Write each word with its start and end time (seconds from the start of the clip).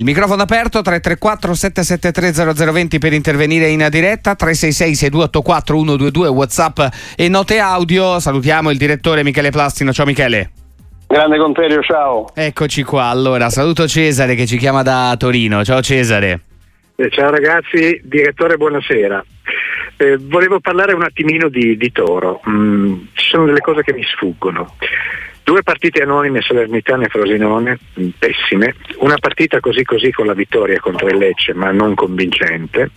Il 0.00 0.06
microfono 0.06 0.42
aperto 0.42 0.80
334 0.80 1.54
773 1.54 2.54
0020 2.54 2.98
per 2.98 3.12
intervenire 3.12 3.66
in 3.66 3.84
diretta 3.90 4.36
366 4.36 4.94
6284 4.94 5.76
122 5.76 6.28
Whatsapp 6.28 6.78
e 7.16 7.28
note 7.28 7.58
audio. 7.58 8.20
Salutiamo 8.20 8.70
il 8.70 8.78
direttore 8.78 9.24
Michele 9.24 9.50
Plastino. 9.50 9.92
Ciao 9.92 10.06
Michele. 10.06 10.50
Grande 11.08 11.36
Conterio, 11.38 11.82
ciao. 11.82 12.28
Eccoci 12.32 12.84
qua. 12.84 13.06
Allora, 13.06 13.50
saluto 13.50 13.88
Cesare 13.88 14.36
che 14.36 14.46
ci 14.46 14.56
chiama 14.56 14.84
da 14.84 15.16
Torino. 15.18 15.64
Ciao 15.64 15.82
Cesare. 15.82 16.42
Eh, 16.94 17.10
ciao 17.10 17.30
ragazzi, 17.30 18.00
direttore, 18.04 18.56
buonasera. 18.56 19.24
Eh, 19.96 20.16
volevo 20.16 20.60
parlare 20.60 20.92
un 20.92 21.02
attimino 21.02 21.48
di, 21.48 21.76
di 21.76 21.90
Toro. 21.90 22.40
Mm, 22.48 23.00
ci 23.14 23.30
sono 23.30 23.46
delle 23.46 23.58
cose 23.58 23.82
che 23.82 23.92
mi 23.92 24.04
sfuggono. 24.04 24.76
Due 25.48 25.62
partite 25.62 26.02
anonime 26.02 26.42
Salernitana 26.42 27.06
e 27.06 27.08
Frosinone, 27.08 27.78
pessime. 28.18 28.74
Una 28.98 29.16
partita 29.16 29.60
così 29.60 29.82
così 29.82 30.12
con 30.12 30.26
la 30.26 30.34
vittoria 30.34 30.78
contro 30.78 31.06
il 31.06 31.16
Lecce, 31.16 31.54
ma 31.54 31.70
non 31.70 31.94
convincente. 31.94 32.90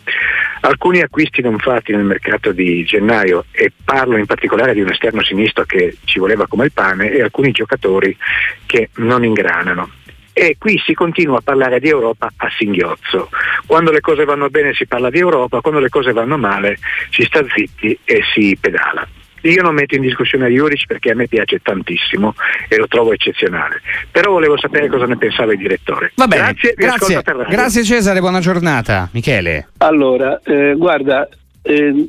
Alcuni 0.59 0.99
acquisti 0.99 1.41
non 1.41 1.59
fatti 1.59 1.93
nel 1.93 2.03
mercato 2.03 2.51
di 2.51 2.83
gennaio 2.83 3.45
e 3.51 3.71
parlo 3.85 4.17
in 4.17 4.25
particolare 4.25 4.73
di 4.73 4.81
un 4.81 4.89
esterno 4.89 5.23
sinistro 5.23 5.63
che 5.63 5.95
ci 6.03 6.19
voleva 6.19 6.45
come 6.45 6.65
il 6.65 6.73
pane 6.73 7.11
e 7.11 7.21
alcuni 7.21 7.51
giocatori 7.51 8.17
che 8.65 8.89
non 8.95 9.23
ingranano. 9.23 9.89
E 10.33 10.57
qui 10.59 10.77
si 10.85 10.93
continua 10.93 11.37
a 11.37 11.41
parlare 11.41 11.79
di 11.79 11.87
Europa 11.87 12.33
a 12.35 12.49
singhiozzo. 12.49 13.29
Quando 13.65 13.91
le 13.91 14.01
cose 14.01 14.25
vanno 14.25 14.49
bene 14.49 14.73
si 14.73 14.85
parla 14.87 15.09
di 15.09 15.19
Europa, 15.19 15.61
quando 15.61 15.79
le 15.79 15.87
cose 15.87 16.11
vanno 16.11 16.37
male 16.37 16.77
si 17.11 17.23
sta 17.23 17.45
zitti 17.47 17.97
e 18.03 18.21
si 18.33 18.57
pedala. 18.59 19.07
Io 19.41 19.61
non 19.61 19.73
metto 19.73 19.95
in 19.95 20.01
discussione 20.01 20.47
Juric 20.49 20.85
perché 20.85 21.11
a 21.11 21.15
me 21.15 21.27
piace 21.27 21.59
tantissimo 21.61 22.33
e 22.67 22.77
lo 22.77 22.87
trovo 22.87 23.13
eccezionale. 23.13 23.81
Però 24.11 24.31
volevo 24.31 24.57
sapere 24.57 24.87
cosa 24.87 25.05
ne 25.05 25.17
pensava 25.17 25.53
il 25.53 25.57
direttore. 25.57 26.11
Va 26.15 26.27
bene, 26.27 26.43
grazie, 26.43 26.73
grazie, 26.75 27.21
grazie 27.49 27.83
Cesare, 27.83 28.19
buona 28.19 28.39
giornata. 28.39 29.09
Michele. 29.11 29.69
Allora, 29.77 30.39
eh, 30.43 30.75
guarda, 30.75 31.27
eh, 31.63 32.07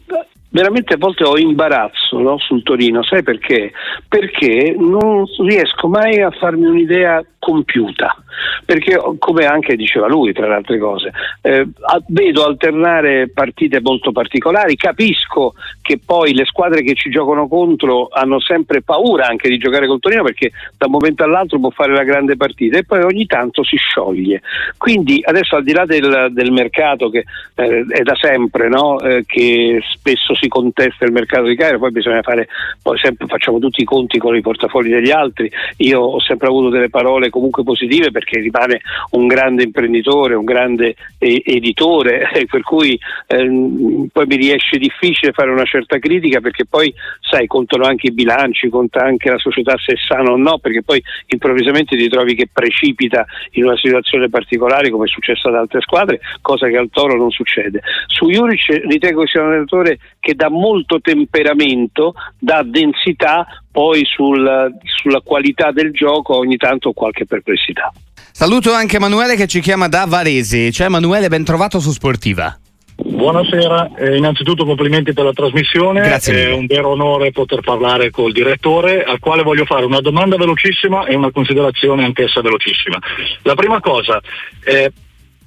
veramente 0.50 0.94
a 0.94 0.98
volte 0.98 1.24
ho 1.24 1.38
imbarazzo 1.38 2.18
no, 2.18 2.38
sul 2.38 2.62
Torino, 2.62 3.02
sai 3.02 3.22
perché? 3.22 3.72
Perché 4.08 4.74
non 4.78 5.24
riesco 5.46 5.88
mai 5.88 6.20
a 6.20 6.30
farmi 6.30 6.66
un'idea 6.66 7.22
compiuta 7.44 8.16
perché 8.64 8.96
come 9.18 9.44
anche 9.44 9.74
diceva 9.74 10.06
lui 10.06 10.32
tra 10.32 10.46
le 10.46 10.54
altre 10.54 10.78
cose, 10.78 11.10
eh, 11.42 11.66
vedo 12.08 12.44
alternare 12.44 13.28
partite 13.28 13.80
molto 13.80 14.12
particolari, 14.12 14.76
capisco 14.76 15.54
che 15.80 15.98
poi 16.04 16.32
le 16.32 16.44
squadre 16.44 16.82
che 16.82 16.94
ci 16.94 17.10
giocano 17.10 17.48
contro 17.48 18.08
hanno 18.10 18.38
sempre 18.40 18.82
paura 18.82 19.26
anche 19.26 19.48
di 19.48 19.58
giocare 19.58 19.86
col 19.86 19.98
Torino 19.98 20.22
perché 20.22 20.52
da 20.76 20.86
un 20.86 20.92
momento 20.92 21.24
all'altro 21.24 21.58
può 21.58 21.70
fare 21.70 21.92
la 21.92 22.04
grande 22.04 22.36
partita 22.36 22.78
e 22.78 22.84
poi 22.84 23.02
ogni 23.02 23.26
tanto 23.26 23.64
si 23.64 23.76
scioglie. 23.76 24.42
Quindi 24.76 25.20
adesso 25.24 25.56
al 25.56 25.64
di 25.64 25.72
là 25.72 25.84
del, 25.84 26.28
del 26.30 26.52
mercato 26.52 27.10
che 27.10 27.24
eh, 27.56 27.84
è 27.88 28.02
da 28.02 28.14
sempre, 28.14 28.68
no? 28.68 29.00
eh, 29.00 29.24
che 29.26 29.80
spesso 29.90 30.34
si 30.36 30.46
contesta 30.46 31.04
il 31.04 31.12
mercato 31.12 31.44
di 31.44 31.56
Cairo, 31.56 31.78
poi 31.78 31.90
bisogna 31.90 32.22
fare, 32.22 32.46
poi 32.80 32.96
sempre 32.98 33.26
facciamo 33.26 33.58
tutti 33.58 33.82
i 33.82 33.84
conti 33.84 34.18
con 34.18 34.36
i 34.36 34.40
portafogli 34.40 34.90
degli 34.90 35.10
altri, 35.10 35.50
io 35.78 36.00
ho 36.00 36.20
sempre 36.20 36.46
avuto 36.46 36.68
delle 36.68 36.88
parole 36.88 37.30
comunque 37.32 37.64
positive 37.64 38.12
perché 38.12 38.38
rimane 38.38 38.80
un 39.10 39.26
grande 39.26 39.64
imprenditore, 39.64 40.36
un 40.36 40.44
grande 40.44 40.94
editore, 41.18 42.28
per 42.48 42.62
cui 42.62 42.98
ehm, 43.26 44.06
poi 44.12 44.26
mi 44.26 44.36
riesce 44.36 44.78
difficile 44.78 45.32
fare 45.32 45.50
una 45.50 45.64
certa 45.64 45.98
critica 45.98 46.40
perché 46.40 46.64
poi 46.64 46.94
sai 47.20 47.46
contano 47.48 47.84
anche 47.84 48.08
i 48.08 48.12
bilanci, 48.12 48.68
conta 48.68 49.02
anche 49.02 49.30
la 49.30 49.38
società 49.38 49.74
se 49.78 49.94
è 49.94 49.96
sana 49.96 50.30
o 50.30 50.36
no, 50.36 50.58
perché 50.58 50.82
poi 50.82 51.02
improvvisamente 51.26 51.96
ti 51.96 52.08
trovi 52.08 52.34
che 52.34 52.48
precipita 52.52 53.24
in 53.52 53.64
una 53.64 53.76
situazione 53.76 54.28
particolare 54.28 54.90
come 54.90 55.06
è 55.06 55.08
successo 55.08 55.48
ad 55.48 55.56
altre 55.56 55.80
squadre, 55.80 56.20
cosa 56.40 56.68
che 56.68 56.76
al 56.76 56.90
Toro 56.90 57.16
non 57.16 57.30
succede. 57.30 57.80
Su 58.06 58.28
Juric 58.28 58.82
ritengo 58.86 59.22
che 59.22 59.28
sia 59.28 59.40
un 59.40 59.48
allenatore 59.48 59.98
che 60.20 60.34
dà 60.34 60.48
molto 60.48 61.00
temperamento, 61.00 62.14
dà 62.38 62.62
densità, 62.62 63.46
poi 63.72 64.04
sul, 64.04 64.72
sulla 64.82 65.20
qualità 65.24 65.72
del 65.72 65.90
gioco 65.92 66.36
ogni 66.36 66.56
tanto 66.56 66.90
ho 66.90 66.92
qualche 66.92 67.24
perplessità. 67.24 67.90
Saluto 68.30 68.72
anche 68.72 68.96
Emanuele 68.96 69.34
che 69.34 69.46
ci 69.46 69.60
chiama 69.60 69.88
da 69.88 70.04
Varese. 70.06 70.70
Ciao 70.70 70.86
Emanuele, 70.86 71.28
ben 71.28 71.44
trovato 71.44 71.80
su 71.80 71.90
Sportiva. 71.90 72.56
Buonasera, 72.94 73.94
eh, 73.96 74.16
innanzitutto 74.16 74.64
complimenti 74.64 75.12
per 75.12 75.24
la 75.24 75.32
trasmissione, 75.32 76.00
Grazie 76.00 76.48
è 76.48 76.52
un 76.52 76.66
vero 76.66 76.90
onore 76.90 77.32
poter 77.32 77.60
parlare 77.60 78.10
col 78.10 78.32
direttore 78.32 79.02
al 79.02 79.18
quale 79.18 79.42
voglio 79.42 79.64
fare 79.64 79.84
una 79.84 80.00
domanda 80.00 80.36
velocissima 80.36 81.06
e 81.06 81.14
una 81.14 81.30
considerazione 81.30 82.04
anch'essa 82.04 82.40
velocissima. 82.42 82.98
La 83.42 83.54
prima 83.54 83.80
cosa, 83.80 84.20
eh, 84.64 84.92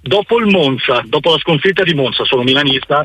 dopo 0.02 0.40
il 0.40 0.48
Monza, 0.48 1.02
dopo 1.06 1.32
la 1.32 1.38
sconfitta 1.38 1.84
di 1.84 1.94
Monza, 1.94 2.26
sono 2.26 2.44
milanista, 2.44 3.04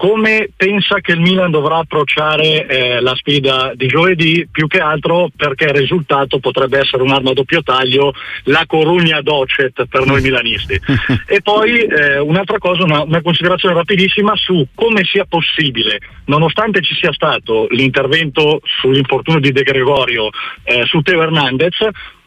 come 0.00 0.48
pensa 0.56 1.00
che 1.00 1.12
il 1.12 1.20
Milan 1.20 1.50
dovrà 1.50 1.76
approcciare 1.76 2.66
eh, 2.66 3.00
la 3.02 3.14
sfida 3.16 3.72
di 3.74 3.86
giovedì, 3.86 4.48
più 4.50 4.66
che 4.66 4.80
altro 4.80 5.28
perché 5.36 5.64
il 5.64 5.74
risultato 5.74 6.38
potrebbe 6.38 6.78
essere 6.78 7.02
un'arma 7.02 7.32
a 7.32 7.34
doppio 7.34 7.62
taglio, 7.62 8.14
la 8.44 8.64
corugna 8.66 9.20
docet 9.20 9.84
per 9.84 10.06
noi 10.06 10.22
milanisti. 10.22 10.80
e 11.28 11.42
poi 11.42 11.80
eh, 11.80 12.18
un'altra 12.18 12.56
cosa, 12.56 12.82
una, 12.84 13.02
una, 13.02 13.20
considerazione 13.20 13.74
rapidissima 13.74 14.34
su 14.36 14.68
come 14.74 15.04
sia 15.04 15.26
possibile, 15.26 15.98
nonostante 16.24 16.80
ci 16.80 16.94
sia 16.94 17.12
stato 17.12 17.66
l'intervento 17.68 18.62
sull'infortunio 18.64 19.40
di 19.40 19.52
De 19.52 19.62
Gregorio 19.64 20.30
eh, 20.62 20.86
su 20.86 21.02
Teo 21.02 21.20
Hernandez, 21.20 21.76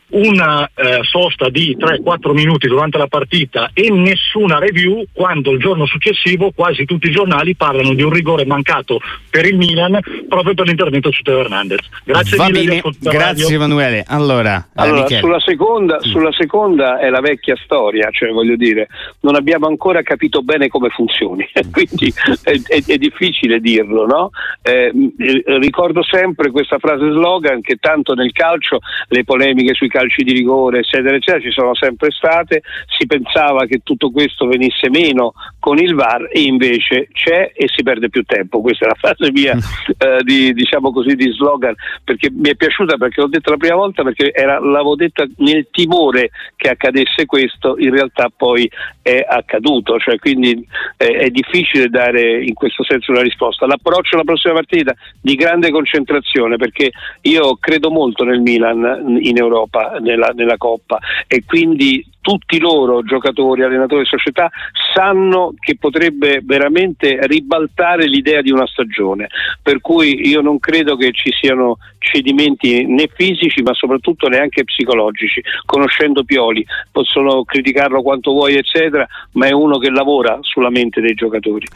una 0.10 0.70
eh, 0.74 1.00
sosta 1.04 1.50
di 1.50 1.76
3-4 1.78 2.34
minuti 2.34 2.68
durante 2.68 2.98
la 2.98 3.08
partita 3.08 3.72
e 3.74 3.90
nessuna 3.90 4.60
review 4.60 5.04
quando 5.12 5.52
il 5.52 5.60
giorno 5.60 5.86
successivo 5.86 6.52
quasi 6.52 6.86
tutti 6.86 7.08
i 7.08 7.12
giornali 7.12 7.56
parlano 7.56 7.94
di 7.94 8.04
un 8.04 8.12
rigore 8.12 8.46
mancato 8.46 9.00
per 9.30 9.46
il 9.46 9.58
Milan 9.58 10.00
proprio 10.28 10.54
per 10.54 10.68
l'intervento 10.68 11.12
su 11.12 11.22
Teo 11.22 11.40
Hernandez. 11.40 11.88
Grazie 12.04 12.38
Va 12.38 12.50
mille. 12.50 12.82
Grazie 13.00 13.56
Emanuele. 13.56 14.04
Allora, 14.08 14.58
eh, 14.58 14.82
allora 14.82 15.06
eh, 15.06 15.18
sulla, 15.18 15.40
seconda, 15.40 15.96
mm. 15.96 16.10
sulla, 16.10 16.32
seconda, 16.32 17.00
è 17.00 17.10
la 17.10 17.20
vecchia 17.20 17.56
storia, 17.64 18.10
cioè 18.12 18.32
voglio 18.32 18.56
dire, 18.56 18.88
non 19.22 19.36
abbiamo 19.36 19.68
ancora 19.68 20.02
capito 20.02 20.42
bene 20.42 20.68
come 20.68 20.90
funzioni, 20.90 21.48
quindi 21.72 22.14
è, 22.44 22.60
è, 22.68 22.84
è, 22.86 22.98
difficile 22.98 23.60
dirlo. 23.60 24.06
No? 24.06 24.30
Eh, 24.62 24.92
ricordo 25.60 26.04
sempre 26.04 26.52
questa 26.52 26.78
frase 26.78 27.10
slogan 27.12 27.62
che 27.62 27.78
tanto 27.80 28.14
nel 28.14 28.32
calcio 28.32 28.80
le 29.08 29.24
polemiche 29.24 29.74
sui 29.74 29.88
calci 29.88 30.02
calci 30.04 30.24
di 30.24 30.34
rigore, 30.34 30.80
eccetera, 30.80 31.16
eccetera, 31.16 31.44
ci 31.44 31.52
sono 31.52 31.74
sempre 31.76 32.12
state, 32.12 32.62
si 32.98 33.06
pensava 33.06 33.66
che 33.66 33.80
tutto 33.84 34.12
questo 34.12 34.48
venisse 34.48 34.90
meno 34.90 35.34
con 35.60 35.78
il 35.78 35.96
VAR 35.96 36.28
e 36.32 36.42
invece 36.42 37.08
c'è 37.12 37.52
e 37.56 37.68
si 37.74 37.84
perde 37.84 38.10
più 38.10 38.24
tempo. 38.24 38.62
Questa 38.62 38.86
è 38.86 38.88
la 38.90 38.96
frase 38.96 39.32
mia 39.32 39.54
eh, 39.54 40.24
di, 40.24 40.54
diciamo 40.54 40.92
così, 40.92 41.16
di 41.16 41.32
slogan, 41.32 41.74
perché 42.04 42.30
mi 42.32 42.50
è 42.50 42.56
piaciuta 42.56 42.98
perché 42.98 43.22
l'ho 43.22 43.28
detta 43.28 43.52
la 43.52 43.58
prima 43.58 43.76
volta 43.76 44.04
perché 44.04 44.32
era, 44.34 44.60
l'avevo 44.60 44.96
detta 44.96 45.26
nel 45.38 45.68
timore 45.72 46.32
che 46.56 46.70
accadesse 46.70 47.26
questo, 47.26 47.76
in 47.78 47.92
realtà 47.92 48.30
poi 48.36 48.70
è 49.02 49.24
accaduto, 49.28 49.98
cioè, 50.00 50.18
quindi 50.18 50.66
eh, 50.98 51.14
è 51.14 51.30
difficile 51.30 51.88
dare 51.88 52.44
in 52.44 52.54
questo 52.54 52.84
senso 52.84 53.12
una 53.12 53.22
risposta. 53.22 53.66
L'approccio 53.66 54.16
alla 54.16 54.24
prossima 54.24 54.54
partita 54.54 54.94
di 55.22 55.36
grande 55.36 55.72
concentrazione 55.72 56.58
perché 56.58 56.92
io 57.22 57.56
credo 57.58 57.90
molto 57.90 58.24
nel 58.24 58.42
Milan 58.42 59.18
in 59.22 59.38
Europa 59.38 59.83
nella, 60.00 60.32
nella 60.34 60.58
Coppa 60.58 61.00
e 61.28 61.44
quindi 61.46 62.06
tutti 62.24 62.58
loro, 62.58 63.04
giocatori, 63.04 63.64
allenatori, 63.64 64.06
società, 64.06 64.50
sanno 64.94 65.54
che 65.60 65.76
potrebbe 65.78 66.40
veramente 66.42 67.18
ribaltare 67.28 68.08
l'idea 68.08 68.42
di 68.42 68.50
una 68.50 68.66
stagione. 68.66 69.28
Per 69.62 69.82
cui 69.82 70.28
io 70.30 70.40
non 70.40 70.58
credo 70.58 70.96
che 70.96 71.12
ci 71.12 71.32
siano 71.32 71.78
cedimenti 72.00 72.86
né 72.86 73.10
fisici 73.14 73.62
ma 73.62 73.74
soprattutto 73.74 74.30
neanche 74.30 74.64
psicologici. 74.64 75.44
Conoscendo 75.66 76.24
Pioli, 76.24 76.66
possono 76.92 77.44
criticarlo 77.44 78.02
quanto 78.02 78.32
vuoi, 78.32 78.56
eccetera, 78.56 79.06
ma 79.34 79.48
è 79.48 79.52
uno 79.52 79.78
che 79.78 79.90
lavora 79.90 80.38
sulla 80.42 80.70
mente 80.70 81.02
dei 81.02 81.16
giocatori. 81.16 81.68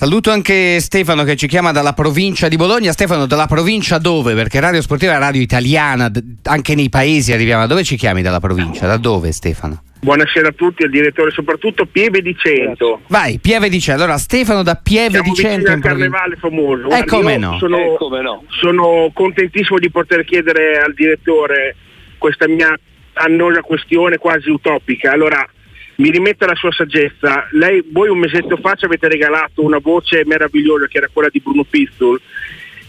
Saluto 0.00 0.30
anche 0.30 0.78
Stefano 0.78 1.24
che 1.24 1.34
ci 1.34 1.48
chiama 1.48 1.72
dalla 1.72 1.92
provincia 1.92 2.46
di 2.46 2.54
Bologna. 2.54 2.92
Stefano, 2.92 3.26
dalla 3.26 3.48
provincia 3.48 3.98
dove? 3.98 4.32
Perché 4.34 4.60
Radio 4.60 4.80
Sportiva 4.80 5.16
è 5.16 5.18
radio 5.18 5.42
italiana, 5.42 6.08
anche 6.44 6.76
nei 6.76 6.88
paesi 6.88 7.32
arriviamo. 7.32 7.66
Dove 7.66 7.82
ci 7.82 7.96
chiami 7.96 8.22
dalla 8.22 8.38
provincia? 8.38 8.86
Da 8.86 8.96
dove 8.96 9.32
Stefano? 9.32 9.82
Buonasera 10.00 10.50
a 10.50 10.52
tutti, 10.52 10.84
al 10.84 10.90
direttore 10.90 11.32
soprattutto 11.32 11.84
Pieve 11.86 12.22
di 12.22 12.32
Cento. 12.38 13.00
Vai, 13.08 13.40
Pieve 13.40 13.68
di 13.68 13.80
Cento. 13.80 14.04
Allora, 14.04 14.18
Stefano 14.18 14.62
da 14.62 14.76
Pieve 14.76 15.14
Siamo 15.14 15.32
di 15.32 15.34
Cento. 15.34 15.72
Al 15.72 15.80
carnevale 15.80 16.36
famoso. 16.36 16.90
Eh, 16.90 17.04
come 17.04 17.36
no. 17.36 17.58
Sono, 17.58 17.78
eh, 17.78 17.96
come 17.98 18.22
no. 18.22 18.44
sono 18.50 19.10
contentissimo 19.12 19.80
di 19.80 19.90
poter 19.90 20.22
chiedere 20.24 20.78
al 20.78 20.94
direttore 20.94 21.74
questa 22.18 22.46
mia 22.46 22.72
annosa 23.14 23.62
questione 23.62 24.16
quasi 24.16 24.48
utopica. 24.48 25.10
Allora, 25.10 25.44
mi 25.98 26.10
rimette 26.10 26.44
alla 26.44 26.54
sua 26.54 26.72
saggezza. 26.72 27.48
Lei, 27.52 27.84
voi 27.90 28.08
un 28.08 28.18
mesetto 28.18 28.56
fa 28.56 28.74
ci 28.74 28.84
avete 28.84 29.08
regalato 29.08 29.62
una 29.62 29.78
voce 29.78 30.22
meravigliosa 30.24 30.86
che 30.86 30.98
era 30.98 31.08
quella 31.12 31.28
di 31.30 31.40
Bruno 31.40 31.64
Pizzul 31.64 32.20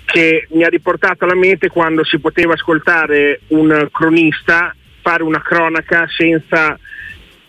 che 0.05 0.47
mi 0.51 0.63
ha 0.63 0.69
riportato 0.69 1.23
alla 1.23 1.35
mente 1.35 1.69
quando 1.69 2.03
si 2.03 2.17
poteva 2.19 2.53
ascoltare 2.53 3.41
un 3.47 3.87
cronista 3.91 4.75
fare 5.01 5.23
una 5.23 5.41
cronaca 5.41 6.07
senza 6.07 6.77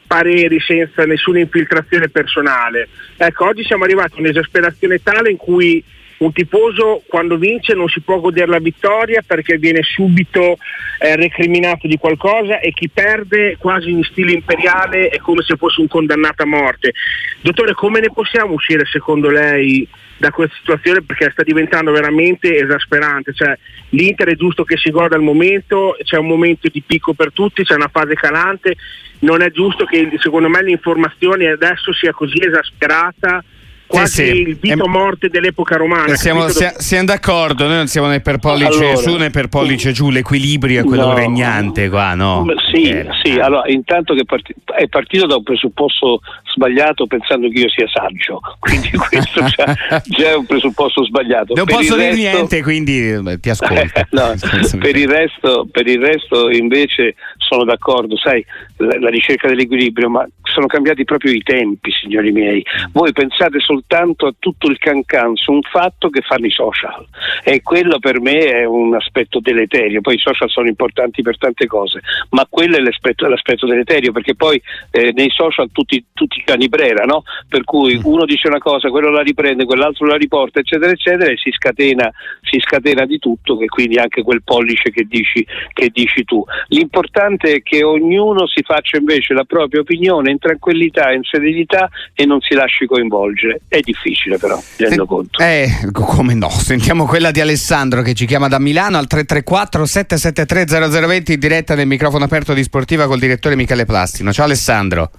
pareri, 0.07 0.61
senza 0.61 1.05
nessuna 1.05 1.39
infiltrazione 1.41 2.09
personale. 2.09 2.89
Ecco, 3.17 3.47
oggi 3.47 3.63
siamo 3.65 3.85
arrivati 3.85 4.15
a 4.17 4.21
un'esasperazione 4.21 5.03
tale 5.03 5.31
in 5.31 5.37
cui 5.37 5.83
un 6.21 6.33
tifoso 6.33 7.03
quando 7.09 7.37
vince 7.37 7.75
non 7.75 7.89
si 7.89 8.01
può 8.01 8.21
godere 8.21 8.51
la 8.51 8.59
vittoria 8.59 9.23
perché 9.27 9.57
viene 9.57 9.83
subito 9.83 10.59
eh, 10.99 11.17
recriminato 11.17 11.87
di 11.87 11.97
qualcosa 11.97 12.61
e 12.61 12.73
chi 12.73 12.91
perde 12.91 13.57
quasi 13.59 13.91
in 13.91 14.03
stile 14.05 14.33
imperiale 14.33 15.09
è 15.09 15.19
come 15.19 15.43
se 15.43 15.57
fosse 15.57 15.81
un 15.81 15.89
condannato 15.89 16.43
a 16.43 16.47
morte. 16.47 16.93
Dottore, 17.41 17.73
come 17.73 18.01
ne 18.01 18.13
possiamo 18.13 18.53
uscire 18.53 18.85
secondo 18.85 19.31
lei 19.31 19.89
da 20.19 20.31
questa 20.31 20.55
situazione 20.59 21.03
perché 21.03 21.31
sta 21.31 21.43
diventando 21.43 21.91
veramente 21.91 22.55
esasperante? 22.55 23.33
Cioè, 23.33 23.57
L'Inter 23.91 24.29
è 24.29 24.37
giusto 24.37 24.65
che 24.65 24.77
si 24.77 24.91
goda 24.91 25.17
il 25.17 25.23
momento, 25.23 25.97
c'è 26.03 26.19
un 26.19 26.27
momento 26.27 26.69
di 26.69 26.83
picco 26.87 27.15
per 27.15 27.33
tutti, 27.33 27.65
c'è 27.65 27.75
una 27.75 27.91
fase 27.91 28.15
calante, 28.15 28.77
non 29.21 29.41
è 29.41 29.51
giusto 29.51 29.87
che 29.87 30.11
secondo 30.19 30.51
me 30.51 30.63
l'informazione 30.63 31.49
adesso 31.49 31.95
sia 31.95 32.13
così 32.13 32.39
esasperata 32.45 33.43
quasi 33.91 34.25
sì, 34.25 34.31
sì. 34.31 34.41
il 34.41 34.57
vito 34.57 34.85
ehm, 34.85 34.91
morte 34.91 35.29
dell'epoca 35.29 35.77
romana. 35.77 36.15
Siamo, 36.15 36.49
sia, 36.49 36.73
siamo, 36.79 37.07
d'accordo, 37.07 37.67
noi 37.67 37.77
non 37.77 37.87
siamo 37.89 38.07
né 38.07 38.21
per 38.21 38.39
pollice 38.39 38.67
allora, 38.67 38.97
su 38.97 39.17
né 39.17 39.31
per 39.31 39.49
pollice 39.49 39.91
giù, 39.91 40.11
l'equilibrio 40.11 40.83
è 40.83 40.85
quello 40.85 41.09
no, 41.09 41.15
regnante 41.15 41.89
qua, 41.89 42.15
no? 42.15 42.47
Sì, 42.73 42.85
eh. 42.85 43.09
sì, 43.23 43.39
allora 43.39 43.69
intanto 43.69 44.15
che 44.15 44.25
parti- 44.25 44.55
è 44.77 44.87
partito 44.87 45.27
da 45.27 45.37
un 45.37 45.43
presupposto 45.43 46.21
sbagliato 46.55 47.07
pensando 47.07 47.49
che 47.49 47.59
io 47.59 47.69
sia 47.69 47.89
saggio, 47.89 48.41
quindi 48.61 48.91
questo 48.91 49.45
già, 49.45 49.77
già 50.05 50.29
è 50.29 50.35
un 50.37 50.47
presupposto 50.47 51.05
sbagliato. 51.05 51.55
Non 51.55 51.65
per 51.65 51.77
posso 51.77 51.97
dire 51.97 52.11
resto... 52.11 52.21
niente, 52.21 52.63
quindi 52.63 53.41
ti 53.41 53.51
ascolto. 53.51 54.07
no, 54.11 54.35
per, 54.79 54.97
il 54.97 55.09
resto, 55.09 55.67
per 55.71 55.89
il 55.89 55.99
resto 55.99 56.49
invece 56.49 57.17
sono 57.51 57.65
d'accordo, 57.65 58.17
sai, 58.17 58.45
la, 58.77 58.97
la 59.01 59.09
ricerca 59.11 59.49
dell'equilibrio, 59.49 60.09
ma 60.09 60.25
sono 60.43 60.67
cambiati 60.67 61.05
proprio 61.05 61.33
i 61.33 61.43
tempi, 61.43 61.91
signori 61.91 62.31
miei. 62.31 62.65
Voi 62.93 63.13
pensate 63.13 63.59
soltanto 63.59 64.27
a 64.27 64.35
tutto 64.39 64.69
il 64.69 64.79
cancan 64.79 65.35
su 65.35 65.51
un 65.51 65.63
fatto 65.63 66.11
che 66.11 66.21
fanno 66.21 66.47
i 66.47 66.51
social 66.51 67.05
e 67.43 67.63
quello 67.63 67.99
per 67.99 68.21
me 68.21 68.39
è 68.39 68.65
un 68.65 68.95
aspetto 68.95 69.41
deleterio. 69.41 70.01
Poi 70.01 70.15
i 70.15 70.19
social 70.19 70.49
sono 70.49 70.69
importanti 70.69 71.23
per 71.23 71.39
tante 71.39 71.67
cose, 71.67 72.01
ma 72.31 72.47
quello 72.49 72.77
è 72.77 72.81
l'aspetto, 72.81 73.27
l'aspetto 73.27 73.67
deleterio 73.67 74.13
perché 74.13 74.35
poi 74.37 74.61
eh, 74.91 75.13
nei 75.13 75.31
social 75.31 75.71
tutti, 75.73 76.05
tutti 76.13 76.43
cani 76.45 76.69
brera, 76.69 77.05
no? 77.05 77.23
Per 77.49 77.65
cui 77.65 77.99
mm. 77.99 78.03
uno 78.05 78.25
dice 78.25 78.47
una 78.49 78.59
cosa, 78.59 78.91
quello 78.91 79.11
la 79.11 79.23
riprende, 79.23 79.65
quell'altro 79.65 80.07
la 80.07 80.17
riporta, 80.17 80.61
eccetera, 80.61 80.93
eccetera, 80.93 81.31
e 81.31 81.37
si 81.37 81.51
scatena, 81.51 82.11
si 82.43 82.61
scatena 82.61 83.05
di 83.07 83.19
tutto, 83.19 83.57
che 83.57 83.67
quindi 83.67 83.99
anche 83.99 84.23
quel 84.23 84.43
pollice 84.43 84.91
che 84.91 85.05
dici, 85.09 85.45
che 85.73 85.91
dici 85.93 86.25
tu. 86.25 86.45
L'importante 86.69 87.40
è 87.49 87.63
che 87.63 87.83
ognuno 87.85 88.47
si 88.47 88.63
faccia 88.63 88.97
invece 88.97 89.35
la 89.35 89.45
propria 89.45 89.81
opinione 89.81 90.37
tranquillità, 90.39 91.13
in 91.13 91.23
serenità 91.23 91.89
e 92.15 92.27
non 92.27 92.41
si 92.41 92.55
lasci 92.55 92.87
coinvolgere. 92.87 93.61
È 93.69 93.81
difficile 93.81 94.39
però, 94.39 94.57
mi 94.57 94.87
rendo 94.87 95.07
conto. 95.07 95.43
Eh, 95.43 95.69
come 95.93 96.35
no? 96.35 96.51
Sentiamo 96.51 97.07
quella 97.07 97.31
di 97.31 97.41
Alessandro 97.41 98.03
che 98.03 98.15
ci 98.15 98.27
chiama 98.27 98.49
da 98.49 98.59
Milano 98.59 98.99
al 98.99 99.07
334 99.07 99.85
773 99.85 100.89
0020 100.91 101.33
in 101.33 101.39
diretta 101.39 101.75
nel 101.75 101.87
microfono 101.87 102.25
aperto 102.25 102.55
di 102.55 102.63
Sportiva 102.63 103.07
col 103.07 103.19
direttore 103.19 103.57
Michele 103.57 103.85
Plastino. 103.85 104.33
Ciao 104.33 104.47
Alessandro. 104.47 105.11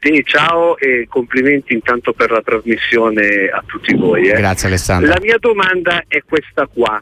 Sì, 0.00 0.20
ciao 0.26 0.76
e 0.78 1.06
complimenti 1.08 1.74
intanto 1.74 2.12
per 2.12 2.32
la 2.32 2.42
trasmissione 2.42 3.48
a 3.52 3.62
tutti 3.64 3.94
voi. 3.94 4.28
Eh. 4.28 4.36
Grazie 4.36 4.66
Alessandro. 4.66 5.08
La 5.08 5.20
mia 5.22 5.36
domanda 5.38 6.02
è 6.08 6.22
questa 6.26 6.66
qua 6.66 7.00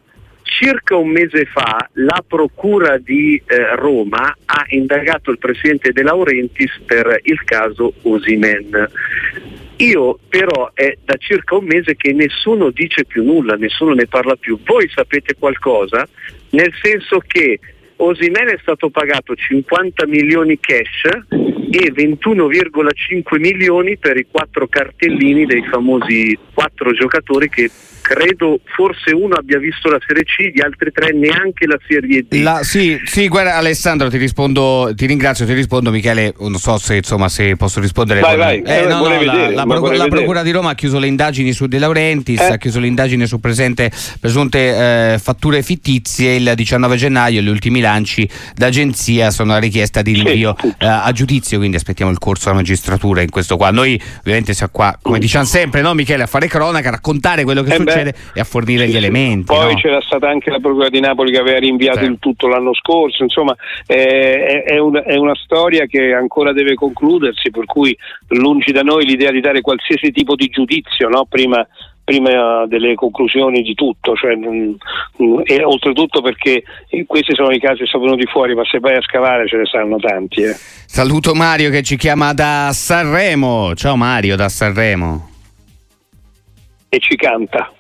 circa 0.51 0.97
un 0.97 1.09
mese 1.09 1.45
fa 1.47 1.89
la 1.95 2.23
Procura 2.27 2.99
di 2.99 3.41
eh, 3.47 3.77
Roma 3.77 4.37
ha 4.45 4.65
indagato 4.69 5.31
il 5.31 5.39
presidente 5.39 5.93
De 5.93 6.03
Laurentiis 6.03 6.81
per 6.85 7.21
il 7.23 7.43
caso 7.45 7.95
Osimen. 8.03 8.91
Io 9.77 10.19
però 10.29 10.71
è 10.75 10.99
da 11.05 11.17
circa 11.17 11.57
un 11.57 11.65
mese 11.65 11.95
che 11.97 12.13
nessuno 12.13 12.71
dice 12.71 13.05
più 13.05 13.25
nulla, 13.25 13.55
nessuno 13.55 13.95
ne 13.95 14.07
parla 14.07 14.37
più. 14.37 14.59
Voi 14.63 14.91
sapete 14.93 15.37
qualcosa? 15.39 16.07
Nel 16.51 16.73
senso 16.83 17.23
che 17.27 17.59
Osimen 17.97 18.49
è 18.49 18.59
stato 18.61 18.91
pagato 18.91 19.35
50 19.35 20.07
milioni 20.07 20.59
cash 20.59 21.60
e 21.71 21.93
21,5 21.93 23.39
milioni 23.39 23.97
per 23.97 24.17
i 24.17 24.27
quattro 24.29 24.67
cartellini 24.67 25.47
dei 25.47 25.65
famosi 25.71 26.37
quattro 26.53 26.93
giocatori 26.93 27.49
che 27.49 27.71
credo 28.11 28.59
forse 28.75 29.13
uno 29.13 29.37
abbia 29.37 29.59
visto 29.59 29.89
la 29.89 29.99
Serie 30.05 30.25
C, 30.25 30.53
gli 30.53 30.61
altri 30.61 30.91
tre 30.91 31.13
neanche 31.13 31.67
la 31.67 31.79
Serie 31.87 32.25
D. 32.29 32.43
La, 32.43 32.61
sì, 32.65 32.99
sì, 33.05 33.29
guarda 33.29 33.57
Alessandro, 33.57 34.11
ti 34.11 34.17
rispondo, 34.17 34.91
ti 34.97 35.07
ringrazio, 35.07 35.47
ti 35.47 35.53
rispondo 35.53 35.93
Michele, 35.93 36.35
non 36.41 36.57
so 36.57 36.77
se, 36.79 36.97
insomma, 36.97 37.29
se 37.29 37.55
posso 37.55 37.79
rispondere. 37.79 38.19
Vai, 38.19 38.37
vai. 38.37 38.63
Eh, 38.63 38.87
no, 38.87 39.07
no, 39.07 39.09
vedere, 39.11 39.51
la, 39.51 39.51
la, 39.51 39.65
procura, 39.65 39.97
la, 39.97 40.09
Procura 40.09 40.43
di 40.43 40.51
Roma 40.51 40.71
ha 40.71 40.75
chiuso 40.75 40.99
le 40.99 41.07
indagini 41.07 41.53
su 41.53 41.67
De 41.67 41.79
Laurentiis, 41.79 42.41
eh? 42.41 42.53
ha 42.53 42.57
chiuso 42.57 42.81
le 42.81 42.89
indagini 42.89 43.27
su 43.27 43.39
presente, 43.39 43.93
presunte 44.19 45.13
eh, 45.13 45.19
fatture 45.19 45.63
fittizie 45.63 46.35
il 46.35 46.53
19 46.57 46.97
gennaio, 46.97 47.41
gli 47.41 47.49
ultimi 47.49 47.81
lanci 47.81 48.29
d'agenzia 48.57 49.31
sono 49.31 49.53
la 49.53 49.59
richiesta 49.59 50.03
di 50.03 50.15
rinvio 50.15 50.57
eh, 50.59 50.87
a 50.87 51.13
giudizio, 51.13 51.60
quindi 51.61 51.77
aspettiamo 51.77 52.11
il 52.11 52.19
corso 52.19 52.47
della 52.47 52.57
magistratura 52.57 53.23
in 53.23 53.31
questo 53.31 53.57
qua. 53.57 53.71
Noi 53.71 54.01
ovviamente 54.19 54.53
siamo 54.53 54.73
qua, 54.75 54.99
come 55.01 55.21
diciamo 55.21 55.45
sempre, 55.45 55.81
no 55.81 55.95
Michele, 55.95 56.25
a 56.25 56.27
fare 56.27 56.49
cronaca, 56.49 56.89
a 56.89 56.93
raccontare 56.93 57.45
quello 57.45 57.63
che 57.63 57.75
eh 57.75 57.77
succede 57.77 57.91
succede 57.91 58.15
e 58.35 58.41
a 58.41 58.45
fornire 58.45 58.89
gli 58.89 58.97
elementi. 58.97 59.45
Poi 59.45 59.75
no? 59.75 59.81
c'era 59.81 60.01
stata 60.01 60.29
anche 60.29 60.51
la 60.51 60.59
Procura 60.59 60.89
di 60.89 61.01
Napoli 61.01 61.33
che 61.33 61.39
aveva 61.39 61.59
rinviato 61.59 62.01
sì. 62.01 62.05
il 62.05 62.17
tutto 62.19 62.49
l'anno 62.49 62.75
scorso, 62.75 63.23
insomma 63.23 63.55
eh, 63.87 64.65
è, 64.65 64.73
è, 64.73 64.79
un, 64.79 65.01
è, 65.05 65.17
una 65.17 65.35
storia 65.35 65.87
che 65.87 66.13
ancora 66.13 66.53
deve 66.53 66.75
concludersi, 66.75 67.51
per 67.51 67.65
cui 67.65 67.97
lungi 68.29 68.73
da 68.73 68.83
noi 68.83 69.05
l'idea 69.05 69.31
di 69.31 69.41
dare 69.41 69.61
qualsiasi 69.61 70.11
tipo 70.11 70.35
di 70.35 70.49
giudizio 70.49 71.09
no? 71.09 71.27
prima, 71.29 71.67
prima 72.11 72.67
delle 72.67 72.97
conclusioni 72.97 73.63
di 73.63 73.75
tutto, 73.75 74.17
cioè, 74.17 74.35
mh, 74.35 74.77
mh, 75.17 75.43
e 75.45 75.63
oltretutto 75.63 76.21
perché 76.21 76.65
questi 77.07 77.35
sono 77.37 77.53
i 77.53 77.61
casi 77.61 77.83
che 77.83 77.87
sono 77.87 78.05
venuti 78.05 78.27
fuori, 78.27 78.55
ma 78.57 78.65
se 78.65 78.81
vai 78.81 78.97
a 78.97 79.01
scavare 79.01 79.47
ce 79.47 79.57
ne 79.57 79.67
saranno 79.67 79.97
tanti. 79.99 80.43
Eh. 80.43 80.57
Saluto 80.87 81.35
Mario 81.35 81.71
che 81.71 81.83
ci 81.83 81.97
chiama 81.97 82.33
da 82.33 82.71
Sanremo. 82.73 83.75
Ciao 83.77 83.95
Mario 83.95 84.35
da 84.35 84.49
Sanremo. 84.49 85.29
E 86.89 86.99
ci 86.99 87.15
canta. 87.15 87.73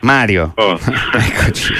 Mario. 0.00 0.52
Oh. 0.56 0.78
Eccoci. 1.12 1.74